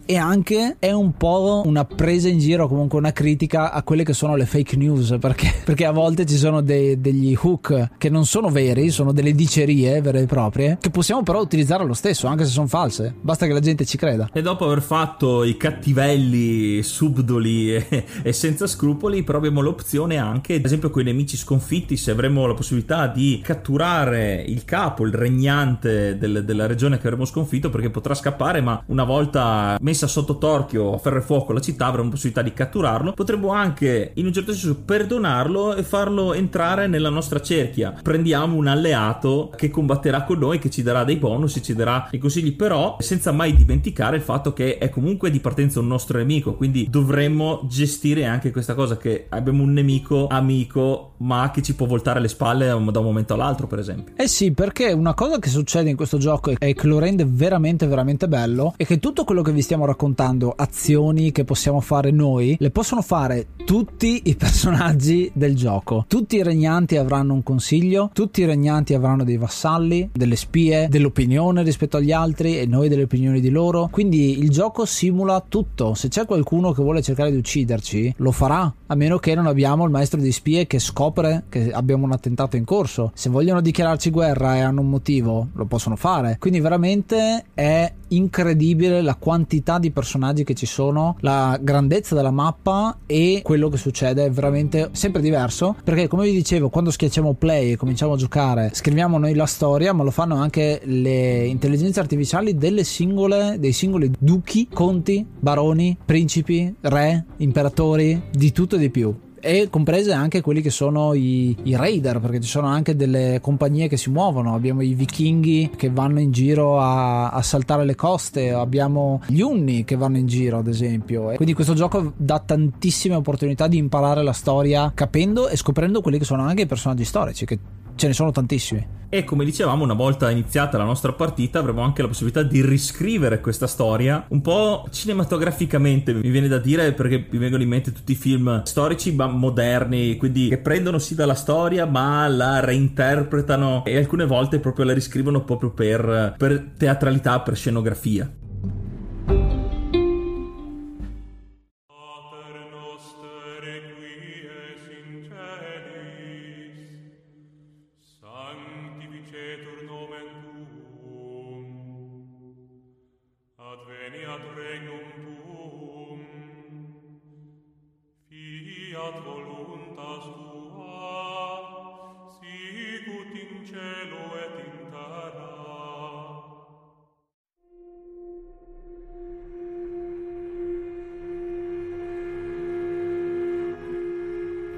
e 0.06 0.16
anche 0.16 0.76
è 0.78 0.92
un 0.92 1.16
po' 1.16 1.62
una 1.64 1.84
presa 1.84 2.28
in 2.28 2.38
giro, 2.38 2.68
comunque 2.68 2.96
una 2.96 3.10
critica 3.10 3.72
a 3.72 3.82
quelle 3.82 4.04
che 4.04 4.12
sono 4.12 4.36
le 4.36 4.46
fake 4.46 4.76
news, 4.76 5.16
perché, 5.18 5.52
perché 5.66 5.84
a 5.84 5.90
volte 5.90 6.24
ci 6.26 6.36
sono 6.36 6.60
dei, 6.60 7.00
degli 7.00 7.36
hook 7.36 7.90
che 7.98 8.08
non 8.08 8.24
sono 8.24 8.50
veri, 8.50 8.90
sono 8.90 9.10
delle 9.10 9.32
dicerie 9.32 10.00
vere 10.00 10.20
e 10.20 10.26
proprie, 10.26 10.78
che 10.80 10.90
possiamo 10.90 11.24
però 11.24 11.40
utilizzare 11.40 11.84
lo 11.84 11.92
stesso, 11.92 12.28
anche 12.28 12.44
se 12.44 12.50
sono 12.50 12.68
false. 12.68 13.14
Basta 13.20 13.46
che 13.46 13.52
la 13.52 13.58
gente 13.58 13.84
ci 13.84 13.96
creda. 13.96 14.30
E 14.32 14.42
dopo 14.42 14.64
aver 14.64 14.80
fatto 14.80 15.42
i 15.42 15.56
cattivelli 15.56 16.80
subdoli 16.84 17.74
e, 17.74 18.04
e 18.22 18.32
senza 18.32 18.68
scrupoli, 18.68 19.24
però 19.24 19.38
abbiamo 19.38 19.60
l'opzione 19.60 20.18
anche, 20.18 20.54
ad 20.54 20.64
esempio, 20.64 20.90
con 20.90 21.02
i 21.02 21.06
nemici 21.06 21.36
sconfitti, 21.36 21.96
se 21.96 22.12
avremo 22.12 22.46
la 22.46 22.54
possibilità 22.54 23.08
di 23.08 23.40
catturare 23.42 24.44
il 24.46 24.64
capo, 24.64 25.04
il 25.04 25.12
regnante 25.12 26.16
del, 26.16 26.44
della 26.44 26.66
regione 26.66 26.98
che 26.98 27.08
avremo 27.08 27.24
sconfitto, 27.24 27.70
perché 27.70 27.90
potrà 27.90 28.14
scappare, 28.14 28.60
ma 28.60 28.80
una 28.86 29.04
volta 29.04 29.31
messa 29.80 30.06
sotto 30.06 30.38
torchio 30.38 30.94
a 30.94 30.98
ferro 30.98 31.18
e 31.18 31.22
fuoco 31.22 31.52
la 31.52 31.60
città, 31.60 31.86
avremo 31.86 32.10
possibilità 32.10 32.42
di 32.42 32.52
catturarlo. 32.52 33.12
Potremmo 33.12 33.50
anche, 33.50 34.12
in 34.14 34.26
un 34.26 34.32
certo 34.32 34.52
senso, 34.52 34.76
perdonarlo 34.84 35.74
e 35.74 35.82
farlo 35.82 36.34
entrare 36.34 36.86
nella 36.86 37.10
nostra 37.10 37.40
cerchia. 37.40 37.94
Prendiamo 38.02 38.56
un 38.56 38.66
alleato 38.66 39.52
che 39.56 39.70
combatterà 39.70 40.24
con 40.24 40.38
noi, 40.38 40.58
che 40.58 40.70
ci 40.70 40.82
darà 40.82 41.04
dei 41.04 41.16
bonus, 41.16 41.60
ci 41.62 41.74
darà 41.74 42.08
dei 42.10 42.20
consigli, 42.20 42.54
però 42.54 42.96
senza 43.00 43.32
mai 43.32 43.54
dimenticare 43.54 44.16
il 44.16 44.22
fatto 44.22 44.52
che 44.52 44.78
è 44.78 44.88
comunque 44.88 45.30
di 45.30 45.40
partenza 45.40 45.80
un 45.80 45.86
nostro 45.86 46.18
nemico, 46.18 46.54
quindi 46.54 46.86
dovremmo 46.88 47.62
gestire 47.68 48.24
anche 48.24 48.50
questa 48.50 48.74
cosa 48.74 48.96
che 48.96 49.26
abbiamo 49.28 49.62
un 49.62 49.72
nemico 49.72 50.26
amico, 50.26 51.11
ma 51.22 51.50
che 51.52 51.62
ci 51.62 51.74
può 51.74 51.86
voltare 51.86 52.20
le 52.20 52.28
spalle 52.28 52.66
da 52.66 52.74
un 52.74 53.04
momento 53.04 53.34
all'altro, 53.34 53.66
per 53.66 53.78
esempio. 53.78 54.14
Eh 54.16 54.28
sì, 54.28 54.52
perché 54.52 54.92
una 54.92 55.14
cosa 55.14 55.38
che 55.38 55.48
succede 55.48 55.90
in 55.90 55.96
questo 55.96 56.18
gioco 56.18 56.52
e 56.58 56.74
che 56.74 56.86
lo 56.86 56.98
rende 56.98 57.24
veramente 57.26 57.86
veramente 57.86 58.28
bello 58.28 58.74
è 58.76 58.84
che 58.84 58.98
tutto 58.98 59.24
quello 59.24 59.42
che 59.42 59.52
vi 59.52 59.62
stiamo 59.62 59.86
raccontando, 59.86 60.52
azioni 60.54 61.32
che 61.32 61.44
possiamo 61.44 61.80
fare 61.80 62.10
noi, 62.10 62.56
le 62.58 62.70
possono 62.70 63.02
fare 63.02 63.48
tutti 63.64 64.22
i 64.24 64.34
personaggi 64.36 65.30
del 65.34 65.54
gioco. 65.54 66.04
Tutti 66.08 66.36
i 66.36 66.42
regnanti 66.42 66.96
avranno 66.96 67.34
un 67.34 67.42
consiglio, 67.42 68.10
tutti 68.12 68.42
i 68.42 68.44
regnanti 68.44 68.94
avranno 68.94 69.24
dei 69.24 69.36
vassalli, 69.36 70.10
delle 70.12 70.36
spie, 70.36 70.88
dell'opinione 70.88 71.62
rispetto 71.62 71.96
agli 71.96 72.12
altri 72.12 72.58
e 72.58 72.66
noi 72.66 72.88
delle 72.88 73.04
opinioni 73.04 73.40
di 73.40 73.50
loro. 73.50 73.88
Quindi 73.90 74.38
il 74.38 74.50
gioco 74.50 74.84
simula 74.84 75.42
tutto. 75.46 75.94
Se 75.94 76.08
c'è 76.08 76.26
qualcuno 76.26 76.72
che 76.72 76.82
vuole 76.82 77.02
cercare 77.02 77.30
di 77.30 77.36
ucciderci, 77.36 78.14
lo 78.18 78.32
farà, 78.32 78.72
a 78.86 78.94
meno 78.94 79.18
che 79.18 79.34
non 79.34 79.46
abbiamo 79.46 79.84
il 79.84 79.90
maestro 79.90 80.20
di 80.20 80.32
spie 80.32 80.66
che 80.66 80.78
scopre 80.78 81.11
che 81.48 81.70
abbiamo 81.72 82.04
un 82.04 82.12
attentato 82.12 82.56
in 82.56 82.64
corso. 82.64 83.12
Se 83.14 83.30
vogliono 83.30 83.60
dichiararci 83.60 84.10
guerra 84.10 84.56
e 84.56 84.60
hanno 84.60 84.80
un 84.80 84.88
motivo, 84.88 85.48
lo 85.52 85.66
possono 85.66 85.96
fare. 85.96 86.36
Quindi 86.38 86.60
veramente 86.60 87.44
è 87.54 87.92
incredibile 88.08 89.02
la 89.02 89.16
quantità 89.16 89.78
di 89.78 89.90
personaggi 89.90 90.44
che 90.44 90.54
ci 90.54 90.66
sono, 90.66 91.16
la 91.20 91.58
grandezza 91.60 92.14
della 92.14 92.30
mappa 92.30 92.98
e 93.06 93.40
quello 93.42 93.68
che 93.68 93.76
succede 93.76 94.26
è 94.26 94.30
veramente 94.30 94.90
sempre 94.92 95.22
diverso 95.22 95.76
perché 95.82 96.08
come 96.08 96.24
vi 96.24 96.32
dicevo 96.32 96.68
quando 96.68 96.90
schiacciamo 96.90 97.34
play 97.34 97.72
e 97.72 97.76
cominciamo 97.76 98.12
a 98.12 98.16
giocare 98.16 98.70
scriviamo 98.72 99.18
noi 99.18 99.34
la 99.34 99.46
storia 99.46 99.92
ma 99.92 100.02
lo 100.02 100.10
fanno 100.10 100.36
anche 100.36 100.80
le 100.84 101.46
intelligenze 101.46 102.00
artificiali 102.00 102.56
delle 102.56 102.84
singole 102.84 103.56
dei 103.58 103.72
singoli 103.72 104.10
duchi, 104.18 104.68
conti, 104.72 105.26
baroni, 105.38 105.96
principi, 106.04 106.74
re, 106.80 107.24
imperatori, 107.38 108.22
di 108.30 108.52
tutto 108.52 108.76
e 108.76 108.78
di 108.78 108.90
più 108.90 109.14
e 109.44 109.68
comprese 109.68 110.12
anche 110.12 110.40
quelli 110.40 110.60
che 110.60 110.70
sono 110.70 111.14
i, 111.14 111.56
i, 111.64 111.74
raider 111.74 112.20
perché 112.20 112.40
ci 112.40 112.48
sono 112.48 112.68
anche 112.68 112.94
delle 112.94 113.40
compagnie 113.42 113.88
che 113.88 113.96
si 113.96 114.08
muovono. 114.08 114.54
Abbiamo 114.54 114.82
i 114.82 114.94
vichinghi 114.94 115.72
che 115.76 115.90
vanno 115.90 116.20
in 116.20 116.30
giro 116.30 116.78
a, 116.78 117.30
a 117.30 117.42
saltare 117.42 117.84
le 117.84 117.96
coste 117.96 118.52
abbiamo 118.52 119.20
gli 119.26 119.40
unni 119.40 119.84
che 119.84 119.96
vanno 119.96 120.18
in 120.18 120.26
giro 120.26 120.58
ad 120.58 120.68
esempio. 120.68 121.32
E 121.32 121.36
quindi 121.36 121.54
questo 121.54 121.74
gioco 121.74 122.12
dà 122.16 122.38
tantissime 122.38 123.16
opportunità 123.16 123.66
di 123.66 123.78
imparare 123.78 124.22
la 124.22 124.32
storia 124.32 124.92
capendo 124.94 125.48
e 125.48 125.56
scoprendo 125.56 126.00
quelli 126.00 126.18
che 126.18 126.24
sono 126.24 126.42
anche 126.42 126.62
i 126.62 126.66
personaggi 126.66 127.04
storici 127.04 127.44
che 127.44 127.58
ce 127.94 128.06
ne 128.06 128.12
sono 128.12 128.30
tantissimi 128.30 129.00
e 129.14 129.24
come 129.24 129.44
dicevamo, 129.44 129.84
una 129.84 129.92
volta 129.92 130.30
iniziata 130.30 130.78
la 130.78 130.84
nostra 130.84 131.12
partita, 131.12 131.58
avremo 131.58 131.82
anche 131.82 132.00
la 132.00 132.08
possibilità 132.08 132.42
di 132.42 132.64
riscrivere 132.64 133.42
questa 133.42 133.66
storia 133.66 134.24
un 134.28 134.40
po' 134.40 134.86
cinematograficamente, 134.90 136.14
mi 136.14 136.30
viene 136.30 136.48
da 136.48 136.56
dire, 136.56 136.94
perché 136.94 137.26
mi 137.28 137.36
vengono 137.36 137.62
in 137.62 137.68
mente 137.68 137.92
tutti 137.92 138.12
i 138.12 138.14
film 138.14 138.62
storici 138.62 139.14
ma 139.14 139.26
moderni, 139.26 140.16
quindi 140.16 140.48
che 140.48 140.56
prendono 140.56 140.98
sì 140.98 141.14
dalla 141.14 141.34
storia, 141.34 141.84
ma 141.84 142.26
la 142.26 142.60
reinterpretano 142.60 143.84
e 143.84 143.98
alcune 143.98 144.24
volte 144.24 144.60
proprio 144.60 144.86
la 144.86 144.94
riscrivono 144.94 145.44
proprio 145.44 145.72
per, 145.72 146.34
per 146.38 146.70
teatralità, 146.78 147.38
per 147.40 147.54
scenografia. 147.54 148.32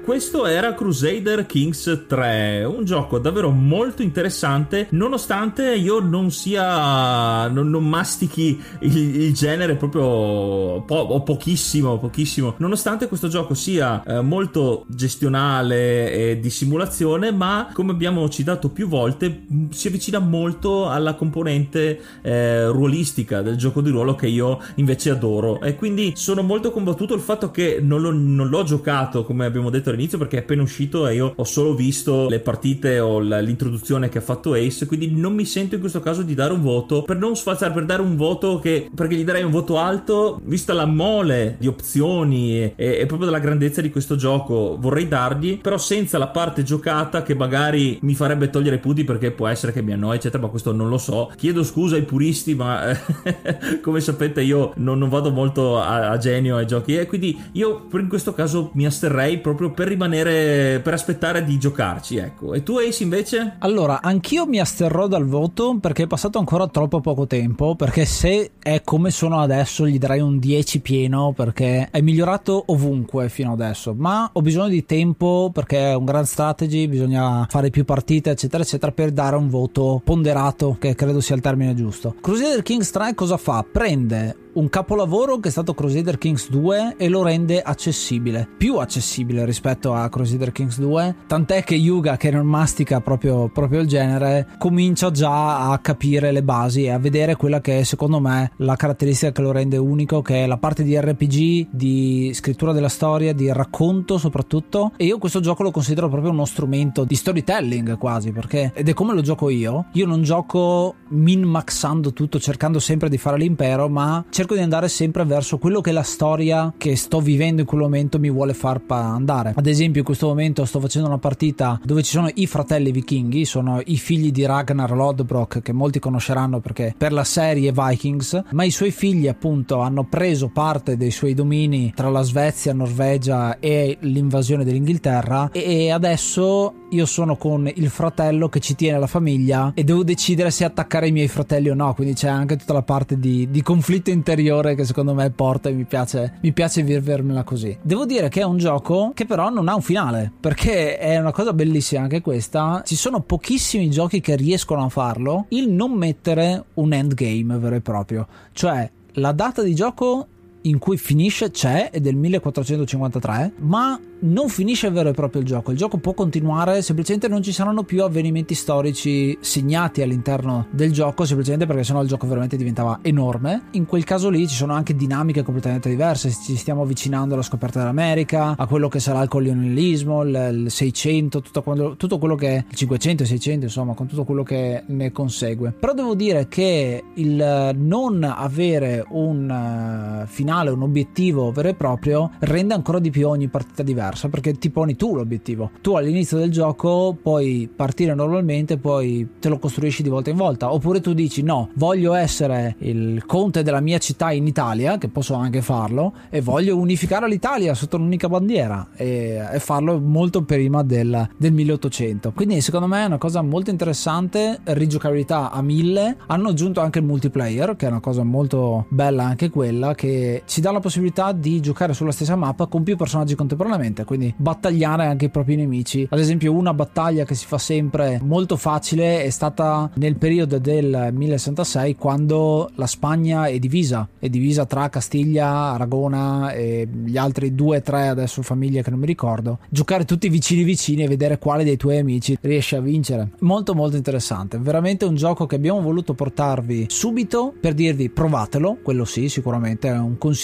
Questo 0.05 0.45
era 0.45 0.75
Crusader 0.75 1.47
Kings 1.47 2.03
3, 2.07 2.63
un 2.63 2.85
gioco 2.85 3.17
davvero 3.17 3.49
molto 3.49 4.03
interessante, 4.03 4.85
nonostante 4.91 5.73
io 5.73 5.99
non 5.99 6.29
sia, 6.29 7.47
non, 7.47 7.71
non 7.71 7.89
mastichi 7.89 8.61
il, 8.81 8.97
il, 8.97 9.33
genere 9.33 9.75
proprio 9.75 10.83
po- 10.83 11.23
pochissimo, 11.23 11.97
pochissimo, 11.97 12.53
nonostante 12.57 13.07
questo 13.07 13.29
gioco 13.29 13.55
sia 13.55 14.03
eh, 14.03 14.21
molto 14.21 14.85
gestionale 14.89 16.11
e 16.11 16.39
di 16.39 16.51
simulazione, 16.51 17.31
ma 17.31 17.71
come 17.73 17.91
abbiamo 17.91 18.29
citato 18.29 18.69
più 18.69 18.87
volte, 18.87 19.45
si 19.71 19.87
avvicina 19.87 20.19
molto 20.19 20.87
alla 20.87 21.15
componente 21.15 21.99
eh, 22.21 22.67
ruolistica 22.67 23.41
del 23.41 23.55
gioco 23.55 23.81
di 23.81 23.89
ruolo 23.89 24.13
che 24.13 24.27
io 24.27 24.61
invece 24.75 25.09
adoro. 25.09 25.61
E 25.61 25.75
quindi 25.75 26.13
sono 26.15 26.43
molto 26.43 26.69
combattuto 26.69 27.15
il 27.15 27.21
fatto 27.21 27.49
che 27.49 27.79
non, 27.81 28.01
lo, 28.01 28.11
non 28.11 28.49
l'ho 28.49 28.63
giocato 28.63 29.25
come 29.25 29.45
abbiamo 29.45 29.71
detto 29.71 29.93
all'inizio 29.95 30.17
perché 30.17 30.37
è 30.37 30.39
appena 30.41 30.61
uscito 30.61 31.07
e 31.07 31.15
io 31.15 31.33
ho 31.35 31.43
solo 31.43 31.73
visto 31.73 32.27
le 32.29 32.39
partite 32.39 32.99
o 32.99 33.19
l'introduzione 33.19 34.09
che 34.09 34.19
ha 34.19 34.21
fatto 34.21 34.53
Ace 34.53 34.85
quindi 34.85 35.11
non 35.11 35.33
mi 35.33 35.45
sento 35.45 35.75
in 35.75 35.81
questo 35.81 35.99
caso 35.99 36.21
di 36.21 36.33
dare 36.33 36.53
un 36.53 36.61
voto. 36.61 37.03
Per 37.03 37.17
non 37.17 37.35
sfalsare 37.35 37.73
per 37.73 37.85
dare 37.85 38.01
un 38.01 38.15
voto 38.15 38.59
che 38.59 38.89
perché 38.93 39.15
gli 39.15 39.23
darei 39.23 39.43
un 39.43 39.51
voto 39.51 39.77
alto 39.77 40.39
vista 40.43 40.73
la 40.73 40.85
mole 40.85 41.55
di 41.59 41.67
opzioni 41.67 42.61
e, 42.61 42.73
e 42.75 43.05
proprio 43.05 43.27
della 43.27 43.39
grandezza 43.39 43.81
di 43.81 43.89
questo 43.89 44.15
gioco 44.15 44.77
vorrei 44.79 45.07
dargli. 45.07 45.59
Però 45.59 45.77
senza 45.77 46.17
la 46.17 46.27
parte 46.27 46.63
giocata 46.63 47.23
che 47.23 47.35
magari 47.35 47.97
mi 48.01 48.15
farebbe 48.15 48.49
togliere 48.49 48.77
punti 48.77 49.03
perché 49.03 49.31
può 49.31 49.47
essere 49.47 49.71
che 49.71 49.81
mi 49.81 49.93
annoi 49.93 50.17
eccetera 50.17 50.43
ma 50.43 50.49
questo 50.49 50.71
non 50.71 50.89
lo 50.89 50.97
so. 50.97 51.31
Chiedo 51.35 51.63
scusa 51.63 51.95
ai 51.95 52.03
puristi 52.03 52.55
ma 52.55 52.95
come 53.81 53.99
sapete 53.99 54.41
io 54.41 54.73
non, 54.77 54.97
non 54.97 55.09
vado 55.09 55.31
molto 55.31 55.79
a, 55.79 56.09
a, 56.09 56.17
genio 56.17 56.57
ai 56.57 56.67
giochi. 56.67 56.97
E 56.97 57.05
quindi 57.05 57.37
io 57.53 57.87
in 57.93 58.07
questo 58.07 58.33
caso 58.33 58.71
mi 58.73 58.85
asterrei 58.85 59.39
proprio 59.39 59.71
per 59.71 59.84
rimanere 59.85 60.79
per 60.83 60.93
aspettare 60.93 61.43
di 61.43 61.57
giocarci 61.57 62.17
ecco 62.17 62.53
e 62.53 62.63
tu 62.63 62.77
Ace 62.77 63.03
invece? 63.03 63.55
Allora 63.59 64.01
anch'io 64.01 64.45
mi 64.45 64.59
asterrò 64.59 65.07
dal 65.07 65.25
voto 65.25 65.77
perché 65.79 66.03
è 66.03 66.07
passato 66.07 66.39
ancora 66.39 66.67
troppo 66.67 66.99
poco 67.01 67.27
tempo 67.27 67.75
perché 67.75 68.05
se 68.05 68.51
è 68.59 68.81
come 68.83 69.11
sono 69.11 69.39
adesso 69.39 69.87
gli 69.87 69.97
darei 69.97 70.19
un 70.19 70.39
10 70.39 70.81
pieno 70.81 71.33
perché 71.33 71.89
è 71.91 72.01
migliorato 72.01 72.63
ovunque 72.67 73.29
fino 73.29 73.51
adesso 73.51 73.93
ma 73.95 74.29
ho 74.31 74.41
bisogno 74.41 74.69
di 74.69 74.85
tempo 74.85 75.49
perché 75.53 75.91
è 75.91 75.95
un 75.95 76.05
grand 76.05 76.25
strategy 76.25 76.87
bisogna 76.87 77.45
fare 77.49 77.69
più 77.69 77.85
partite 77.85 78.31
eccetera 78.31 78.63
eccetera 78.63 78.91
per 78.91 79.11
dare 79.11 79.35
un 79.35 79.49
voto 79.49 80.01
ponderato 80.03 80.77
che 80.79 80.95
credo 80.95 81.21
sia 81.21 81.35
il 81.35 81.41
termine 81.41 81.73
giusto 81.75 82.15
Crusader 82.19 82.61
Kings 82.61 82.89
3 82.91 83.13
cosa 83.13 83.37
fa? 83.37 83.65
prende 83.69 84.43
un 84.55 84.69
capolavoro 84.69 85.39
che 85.39 85.49
è 85.49 85.51
stato 85.51 85.73
Crusader 85.73 86.17
Kings 86.17 86.49
2 86.49 86.95
e 86.97 87.09
lo 87.09 87.23
rende 87.23 87.61
accessibile, 87.61 88.47
più 88.57 88.77
accessibile 88.77 89.43
rispetto 89.43 89.93
a 89.93 90.07
Crusader 90.09 90.51
Kings 90.51 90.79
2, 90.79 91.15
tant'è 91.27 91.63
che 91.63 91.75
Yuga 91.75 92.15
che 92.15 92.31
non 92.31 92.45
mastica 92.45 93.01
proprio, 93.01 93.49
proprio 93.49 93.81
il 93.81 93.87
genere 93.87 94.47
comincia 94.57 95.11
già 95.11 95.71
a 95.71 95.77
capire 95.79 96.31
le 96.31 96.43
basi 96.43 96.83
e 96.83 96.91
a 96.91 96.99
vedere 96.99 97.35
quella 97.35 97.59
che 97.59 97.79
è 97.79 97.83
secondo 97.83 98.19
me 98.19 98.51
la 98.57 98.75
caratteristica 98.75 99.31
che 99.31 99.41
lo 99.41 99.51
rende 99.51 99.77
unico, 99.77 100.21
che 100.21 100.43
è 100.43 100.47
la 100.47 100.57
parte 100.57 100.83
di 100.83 100.97
RPG, 100.97 101.67
di 101.71 102.31
scrittura 102.33 102.71
della 102.71 102.89
storia, 102.89 103.33
di 103.33 103.51
racconto 103.51 104.17
soprattutto. 104.17 104.93
E 104.95 105.05
io 105.05 105.17
questo 105.17 105.41
gioco 105.41 105.63
lo 105.63 105.71
considero 105.71 106.07
proprio 106.07 106.31
uno 106.31 106.45
strumento 106.45 107.03
di 107.03 107.15
storytelling 107.15 107.97
quasi 107.97 108.31
perché 108.31 108.71
ed 108.73 108.87
è 108.87 108.93
come 108.93 109.13
lo 109.13 109.21
gioco 109.21 109.49
io, 109.49 109.87
io 109.93 110.05
non 110.05 110.23
gioco 110.23 110.95
min 111.09 111.43
maxando 111.43 112.13
tutto 112.13 112.39
cercando 112.39 112.79
sempre 112.79 113.09
di 113.09 113.17
fare 113.17 113.37
l'impero 113.37 113.89
ma 113.89 114.23
cerco 114.29 114.44
cerco 114.45 114.53
di 114.55 114.61
andare 114.61 114.87
sempre 114.89 115.25
verso 115.25 115.57
quello 115.57 115.81
che 115.81 115.91
la 115.91 116.03
storia 116.03 116.71
che 116.77 116.95
sto 116.95 117.19
vivendo 117.19 117.61
in 117.61 117.67
quel 117.67 117.81
momento 117.81 118.19
mi 118.19 118.29
vuole 118.29 118.53
far 118.53 118.81
andare. 118.87 119.53
Ad 119.55 119.65
esempio, 119.65 120.01
in 120.01 120.05
questo 120.05 120.27
momento 120.27 120.65
sto 120.65 120.79
facendo 120.79 121.07
una 121.07 121.17
partita 121.17 121.79
dove 121.83 122.03
ci 122.03 122.11
sono 122.11 122.29
i 122.31 122.45
fratelli 122.45 122.91
vichinghi, 122.91 123.43
sono 123.45 123.81
i 123.85 123.97
figli 123.97 124.31
di 124.31 124.45
Ragnar 124.45 124.91
Lodbrok, 124.91 125.61
che 125.63 125.73
molti 125.73 125.97
conosceranno 125.97 126.59
perché 126.59 126.93
per 126.95 127.11
la 127.11 127.23
serie 127.23 127.71
Vikings, 127.71 128.43
ma 128.51 128.63
i 128.63 128.69
suoi 128.69 128.91
figli, 128.91 129.27
appunto, 129.27 129.79
hanno 129.79 130.03
preso 130.03 130.49
parte 130.49 130.95
dei 130.95 131.11
suoi 131.11 131.33
domini 131.33 131.91
tra 131.95 132.09
la 132.09 132.21
Svezia, 132.21 132.73
Norvegia 132.73 133.57
e 133.59 133.97
l'invasione 134.01 134.63
dell'Inghilterra. 134.63 135.49
E 135.51 135.89
adesso 135.89 136.73
io 136.89 137.05
sono 137.05 137.35
con 137.35 137.69
il 137.73 137.89
fratello 137.89 138.47
che 138.47 138.59
ci 138.59 138.75
tiene 138.75 138.99
la 138.99 139.07
famiglia 139.07 139.71
e 139.73 139.83
devo 139.83 140.03
decidere 140.03 140.51
se 140.51 140.63
attaccare 140.63 141.07
i 141.07 141.11
miei 141.11 141.27
fratelli 141.27 141.69
o 141.69 141.73
no. 141.73 141.93
Quindi 141.93 142.13
c'è 142.13 142.27
anche 142.27 142.57
tutta 142.57 142.73
la 142.73 142.83
parte 142.83 143.17
di, 143.17 143.49
di 143.49 143.61
conflitto 143.61 144.11
interiore 144.35 144.75
che 144.75 144.83
secondo 144.83 145.13
me 145.13 145.29
porta 145.31 145.69
e 145.69 145.71
mi 145.71 145.85
piace, 145.85 146.37
mi 146.41 146.51
piace 146.51 146.83
vivermela 146.83 147.43
così. 147.43 147.77
Devo 147.81 148.05
dire 148.05 148.27
che 148.27 148.41
è 148.41 148.43
un 148.43 148.57
gioco 148.57 149.11
che 149.13 149.25
però 149.25 149.49
non 149.49 149.69
ha 149.69 149.75
un 149.75 149.81
finale 149.81 150.31
perché 150.37 150.97
è 150.97 151.17
una 151.17 151.31
cosa 151.31 151.53
bellissima 151.53 152.01
anche 152.01 152.21
questa. 152.21 152.81
Ci 152.85 152.95
sono 152.95 153.21
pochissimi 153.21 153.89
giochi 153.89 154.19
che 154.19 154.35
riescono 154.35 154.83
a 154.83 154.89
farlo 154.89 155.45
il 155.49 155.69
non 155.69 155.93
mettere 155.93 156.65
un 156.75 156.91
endgame 156.91 157.57
vero 157.57 157.75
e 157.75 157.81
proprio. 157.81 158.27
Cioè 158.51 158.89
la 159.13 159.31
data 159.31 159.61
di 159.61 159.73
gioco 159.73 160.27
in 160.65 160.77
cui 160.77 160.97
finisce 160.97 161.51
c'è, 161.51 161.89
è 161.89 161.99
del 161.99 162.15
1453, 162.15 163.53
ma 163.59 163.99
non 164.17 164.49
finisce 164.49 164.89
vero 164.89 165.09
e 165.09 165.13
proprio 165.13 165.41
il 165.41 165.47
gioco. 165.47 165.71
Il 165.71 165.77
gioco 165.77 165.97
può 165.97 166.13
continuare, 166.13 166.81
semplicemente 166.81 167.27
non 167.27 167.43
ci 167.43 167.51
saranno 167.51 167.83
più 167.83 168.03
avvenimenti 168.03 168.55
storici 168.55 169.37
segnati 169.39 170.01
all'interno 170.01 170.67
del 170.71 170.91
gioco, 170.91 171.25
semplicemente 171.25 171.65
perché 171.65 171.83
sennò 171.83 172.01
il 172.01 172.07
gioco 172.07 172.27
veramente 172.27 172.57
diventava 172.57 172.99
enorme. 173.01 173.63
In 173.71 173.85
quel 173.85 174.03
caso 174.03 174.29
lì 174.29 174.47
ci 174.47 174.55
sono 174.55 174.73
anche 174.73 174.95
dinamiche 174.95 175.43
completamente 175.43 175.89
diverse. 175.89 176.31
Ci 176.31 176.55
stiamo 176.55 176.81
avvicinando 176.81 177.33
alla 177.33 177.43
scoperta 177.43 177.79
dell'America, 177.79 178.55
a 178.57 178.65
quello 178.67 178.87
che 178.87 178.99
sarà 178.99 179.21
il 179.21 179.29
colonialismo, 179.29 180.23
il, 180.23 180.63
il 180.65 180.71
600, 180.71 181.41
tutto 181.41 181.61
quello, 181.61 181.95
tutto 181.95 182.17
quello 182.17 182.35
che 182.35 182.47
è 182.47 182.65
il 182.67 182.75
500, 182.75 183.23
il 183.23 183.29
600, 183.29 183.65
insomma, 183.65 183.93
con 183.93 184.07
tutto 184.07 184.23
quello 184.23 184.43
che 184.43 184.83
ne 184.87 185.11
consegue. 185.11 185.71
Però 185.71 185.93
devo 185.93 186.15
dire 186.15 186.47
che 186.47 187.03
il 187.13 187.73
non 187.75 188.23
avere 188.23 189.05
un 189.09 190.23
uh, 190.23 190.25
finale, 190.55 190.69
un 190.69 190.81
obiettivo 190.83 191.51
vero 191.51 191.67
e 191.67 191.73
proprio 191.73 192.31
rende 192.39 192.73
ancora 192.73 192.99
di 192.99 193.09
più 193.09 193.27
ogni 193.27 193.47
partita 193.47 193.83
diversa 193.83 194.29
perché 194.29 194.53
ti 194.53 194.69
poni 194.69 194.95
tu 194.95 195.15
l'obiettivo. 195.15 195.71
Tu 195.81 195.95
all'inizio 195.95 196.37
del 196.37 196.51
gioco 196.51 197.17
puoi 197.21 197.69
partire 197.73 198.13
normalmente, 198.13 198.77
poi 198.77 199.27
te 199.39 199.49
lo 199.49 199.59
costruisci 199.59 200.03
di 200.03 200.09
volta 200.09 200.29
in 200.29 200.37
volta. 200.37 200.71
Oppure 200.71 201.01
tu 201.01 201.13
dici 201.13 201.41
no, 201.41 201.69
voglio 201.75 202.13
essere 202.13 202.75
il 202.79 203.25
conte 203.25 203.63
della 203.63 203.81
mia 203.81 203.97
città 203.97 204.31
in 204.31 204.47
Italia, 204.47 204.97
che 204.97 205.09
posso 205.09 205.33
anche 205.33 205.61
farlo, 205.61 206.13
e 206.29 206.41
voglio 206.41 206.77
unificare 206.77 207.27
l'Italia 207.27 207.73
sotto 207.73 207.97
un'unica 207.97 208.29
bandiera 208.29 208.89
e, 208.95 209.43
e 209.51 209.59
farlo 209.59 209.99
molto 209.99 210.43
prima 210.43 210.83
del, 210.83 211.27
del 211.37 211.51
1800. 211.51 212.31
Quindi 212.31 212.61
secondo 212.61 212.87
me 212.87 213.03
è 213.03 213.05
una 213.05 213.17
cosa 213.17 213.41
molto 213.41 213.69
interessante, 213.69 214.59
rigiocabilità 214.63 215.51
a 215.51 215.61
mille. 215.61 216.17
Hanno 216.27 216.49
aggiunto 216.49 216.79
anche 216.79 216.99
il 216.99 217.05
multiplayer, 217.05 217.75
che 217.75 217.87
è 217.87 217.89
una 217.89 217.99
cosa 217.99 218.23
molto 218.23 218.85
bella 218.89 219.23
anche 219.23 219.49
quella, 219.49 219.93
che 219.95 220.43
ci 220.45 220.61
dà 220.61 220.71
la 220.71 220.79
possibilità 220.79 221.31
di 221.31 221.59
giocare 221.59 221.93
sulla 221.93 222.11
stessa 222.11 222.35
mappa 222.35 222.67
con 222.67 222.83
più 222.83 222.95
personaggi 222.95 223.35
contemporaneamente 223.35 224.03
quindi 224.03 224.33
battagliare 224.35 225.05
anche 225.05 225.25
i 225.25 225.29
propri 225.29 225.55
nemici. 225.55 226.07
Ad 226.09 226.19
esempio, 226.19 226.53
una 226.53 226.73
battaglia 226.73 227.25
che 227.25 227.35
si 227.35 227.45
fa 227.45 227.57
sempre 227.57 228.19
molto 228.23 228.55
facile 228.55 229.23
è 229.23 229.29
stata 229.29 229.89
nel 229.95 230.17
periodo 230.17 230.59
del 230.59 231.09
1066 231.11 231.95
quando 231.95 232.69
la 232.75 232.87
Spagna 232.87 233.47
è 233.47 233.57
divisa, 233.59 234.07
è 234.19 234.29
divisa 234.29 234.65
tra 234.65 234.89
Castiglia, 234.89 235.47
Aragona 235.47 236.51
e 236.51 236.87
gli 236.87 237.17
altri 237.17 237.53
due 237.53 237.77
o 237.77 237.81
tre 237.81 238.07
adesso 238.07 238.41
famiglie 238.41 238.83
che 238.83 238.91
non 238.91 238.99
mi 238.99 239.05
ricordo. 239.05 239.59
Giocare 239.69 240.05
tutti 240.05 240.29
vicini 240.29 240.63
vicini 240.63 241.03
e 241.03 241.07
vedere 241.07 241.39
quale 241.39 241.63
dei 241.63 241.77
tuoi 241.77 241.97
amici 241.97 242.37
riesce 242.41 242.75
a 242.75 242.81
vincere. 242.81 243.31
Molto 243.39 243.73
molto 243.73 243.97
interessante, 243.97 244.57
veramente 244.57 245.05
un 245.05 245.15
gioco 245.15 245.45
che 245.45 245.55
abbiamo 245.55 245.81
voluto 245.81 246.13
portarvi 246.13 246.85
subito 246.89 247.53
per 247.59 247.73
dirvi 247.73 248.09
provatelo, 248.09 248.77
quello 248.81 249.05
sì, 249.05 249.29
sicuramente 249.29 249.89
è 249.89 249.97
un 249.97 250.17
consiglio 250.17 250.34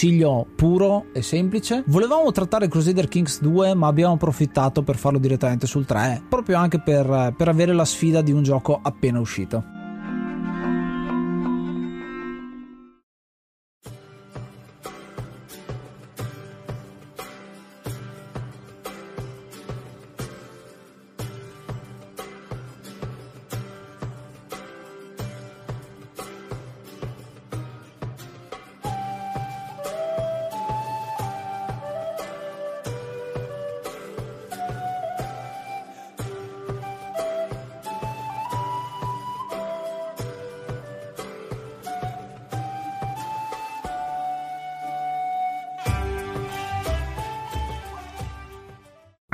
puro 0.56 1.06
e 1.14 1.22
semplice. 1.22 1.84
Volevamo 1.86 2.32
trattare 2.32 2.68
Crusader 2.68 3.08
Kings 3.08 3.42
2 3.42 3.74
ma 3.76 3.88
abbiamo 3.88 4.14
approfittato 4.14 4.82
per 4.82 4.96
farlo 4.96 5.20
direttamente 5.20 5.68
sul 5.68 5.86
3 5.86 6.24
proprio 6.28 6.58
anche 6.58 6.80
per, 6.80 7.34
per 7.36 7.48
avere 7.48 7.74
la 7.74 7.86
sfida 7.86 8.22
di 8.22 8.32
un 8.32 8.44
gioco 8.44 8.80
appena 8.82 9.20
uscito 9.20 9.80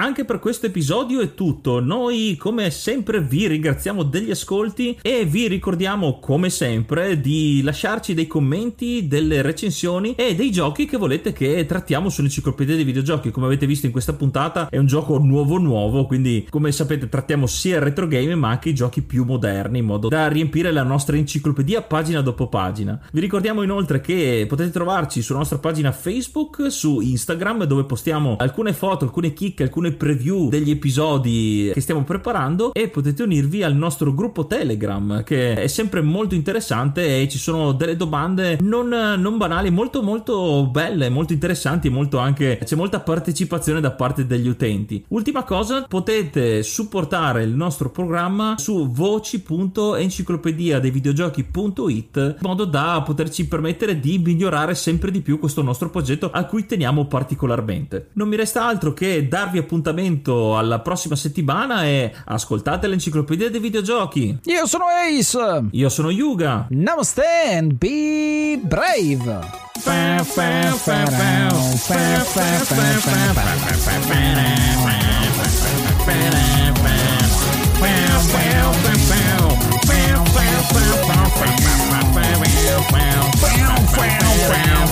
Anche 0.08 0.24
per 0.24 0.40
questo 0.40 0.68
episodio 0.68 1.20
è 1.20 1.34
tutto. 1.34 1.82
Noi, 1.82 2.38
come 2.40 2.72
sempre, 2.72 3.20
vi 3.20 3.46
ringraziamo 3.46 4.04
degli 4.04 4.32
ascolti 4.32 4.98
e 5.02 5.26
vi 5.26 5.50
ricordiamo, 5.50 6.20
come 6.20 6.50
sempre, 6.50 7.20
di 7.20 7.62
lasciarci 7.62 8.14
dei 8.14 8.26
commenti, 8.26 9.10
delle 9.10 9.42
recensioni 9.42 10.16
e 10.16 10.34
dei 10.34 10.50
giochi 10.50 10.86
che 10.86 10.96
volete 10.96 11.34
che 11.34 11.66
trattiamo 11.66 12.08
sull'enciclopedia 12.08 12.76
dei 12.76 12.86
videogiochi. 12.86 13.32
Come 13.32 13.48
avete 13.48 13.66
visto 13.66 13.86
in 13.86 13.92
questa 13.92 14.14
puntata, 14.14 14.70
è 14.70 14.78
un 14.78 14.86
gioco 14.86 15.18
nuovo 15.18 15.58
nuovo, 15.58 16.06
quindi, 16.06 16.48
come 16.50 16.72
sapete, 16.72 17.10
trattiamo 17.10 17.46
sia 17.46 17.76
il 17.76 17.82
retro 17.82 18.08
game 18.08 18.34
ma 18.36 18.48
anche 18.48 18.70
i 18.70 18.74
giochi 18.74 19.02
più 19.02 19.26
moderni, 19.26 19.80
in 19.80 19.86
modo 19.86 20.08
da 20.08 20.30
riempire 20.30 20.72
la 20.72 20.84
nostra 20.84 21.18
enciclopedia 21.18 21.82
pagina 21.82 22.22
dopo 22.22 22.48
pagina. 22.48 22.98
Vi 23.12 23.20
ricordiamo 23.20 23.62
inoltre 23.62 24.00
che 24.00 24.46
potete 24.48 24.72
trovarci 24.72 25.22
sulla 25.22 25.40
nostra 25.40 25.58
pagina 25.58 25.92
Facebook, 25.92 26.72
su 26.72 27.02
Instagram, 27.02 27.66
dove 27.66 27.84
postiamo 27.84 28.38
alcune 28.40 28.72
foto, 28.72 29.04
alcune 29.04 29.34
chicche, 29.34 29.64
alcune 29.64 29.96
preview 29.98 30.50
degli 30.50 30.70
episodi 30.70 31.72
che 31.74 31.82
stiamo 31.82 32.04
preparando 32.04 32.74
e 32.74 32.88
potete 32.88 33.24
unirvi 33.24 33.64
al 33.64 33.76
nostro 33.76 34.14
gruppo 34.14 34.48
Telegram 34.48 35.24
che 35.24 35.56
è 35.56 35.68
sempre 35.68 36.02
molto 36.02 36.36
interessante 36.36 37.22
e 37.22 37.28
ci 37.28 37.38
sono 37.38 37.72
delle 37.74 37.96
domande 37.96 38.58
non, 38.62 38.88
non 38.88 39.38
banali, 39.38 39.70
molto 39.70 40.02
molto 40.02 40.68
belle, 40.68 41.10
molto 41.10 41.34
interessanti 41.34 41.88
e 41.88 41.90
molto 41.90 42.18
anche 42.18 42.60
c'è 42.64 42.76
molta 42.76 43.00
partecipazione 43.00 43.82
da 43.82 43.92
parte 43.92 44.26
degli 44.26 44.48
utenti. 44.48 45.04
Ultima 45.10 45.44
cosa, 45.44 45.86
potete 45.88 46.64
supportare 46.64 47.44
il 47.44 47.52
nostro 47.52 47.90
programma 47.90 48.56
su 48.58 48.90
voci.enciclopedia 48.92 50.80
dei 50.80 50.92
videogiochi.it 50.92 52.18
in 52.18 52.36
modo 52.42 52.66
da 52.66 53.02
poterci 53.04 53.48
permettere 53.48 54.00
di 54.00 54.18
migliorare 54.20 54.76
sempre 54.76 55.12
di 55.12 55.22
più 55.22 55.40
questo 55.40 55.62
nostro 55.62 55.90
progetto 55.90 56.30
a 56.32 56.46
cui 56.46 56.66
teniamo 56.66 57.06
particolarmente. 57.06 58.10
Non 58.14 58.28
mi 58.28 58.36
resta 58.36 58.66
altro 58.66 58.94
che 58.94 59.28
darvi 59.28 59.58
appuntamento 59.58 59.77
appuntamento 59.78 60.58
alla 60.58 60.80
prossima 60.80 61.16
settimana 61.16 61.86
e 61.86 62.12
ascoltate 62.26 62.88
l'enciclopedia 62.88 63.50
dei 63.50 63.60
videogiochi. 63.60 64.40
Io 64.46 64.66
sono 64.66 64.86
Ace. 64.86 65.66
Io 65.72 65.90
sono 65.90 66.10
Yuga. 66.10 66.66
Namaste 66.70 67.24
and 67.54 67.74
be 67.74 68.60
brave. 68.64 69.66
Wow, 69.86 70.26
wow, 70.36 70.36
wow, 70.36 70.78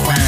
wow. 0.07 0.24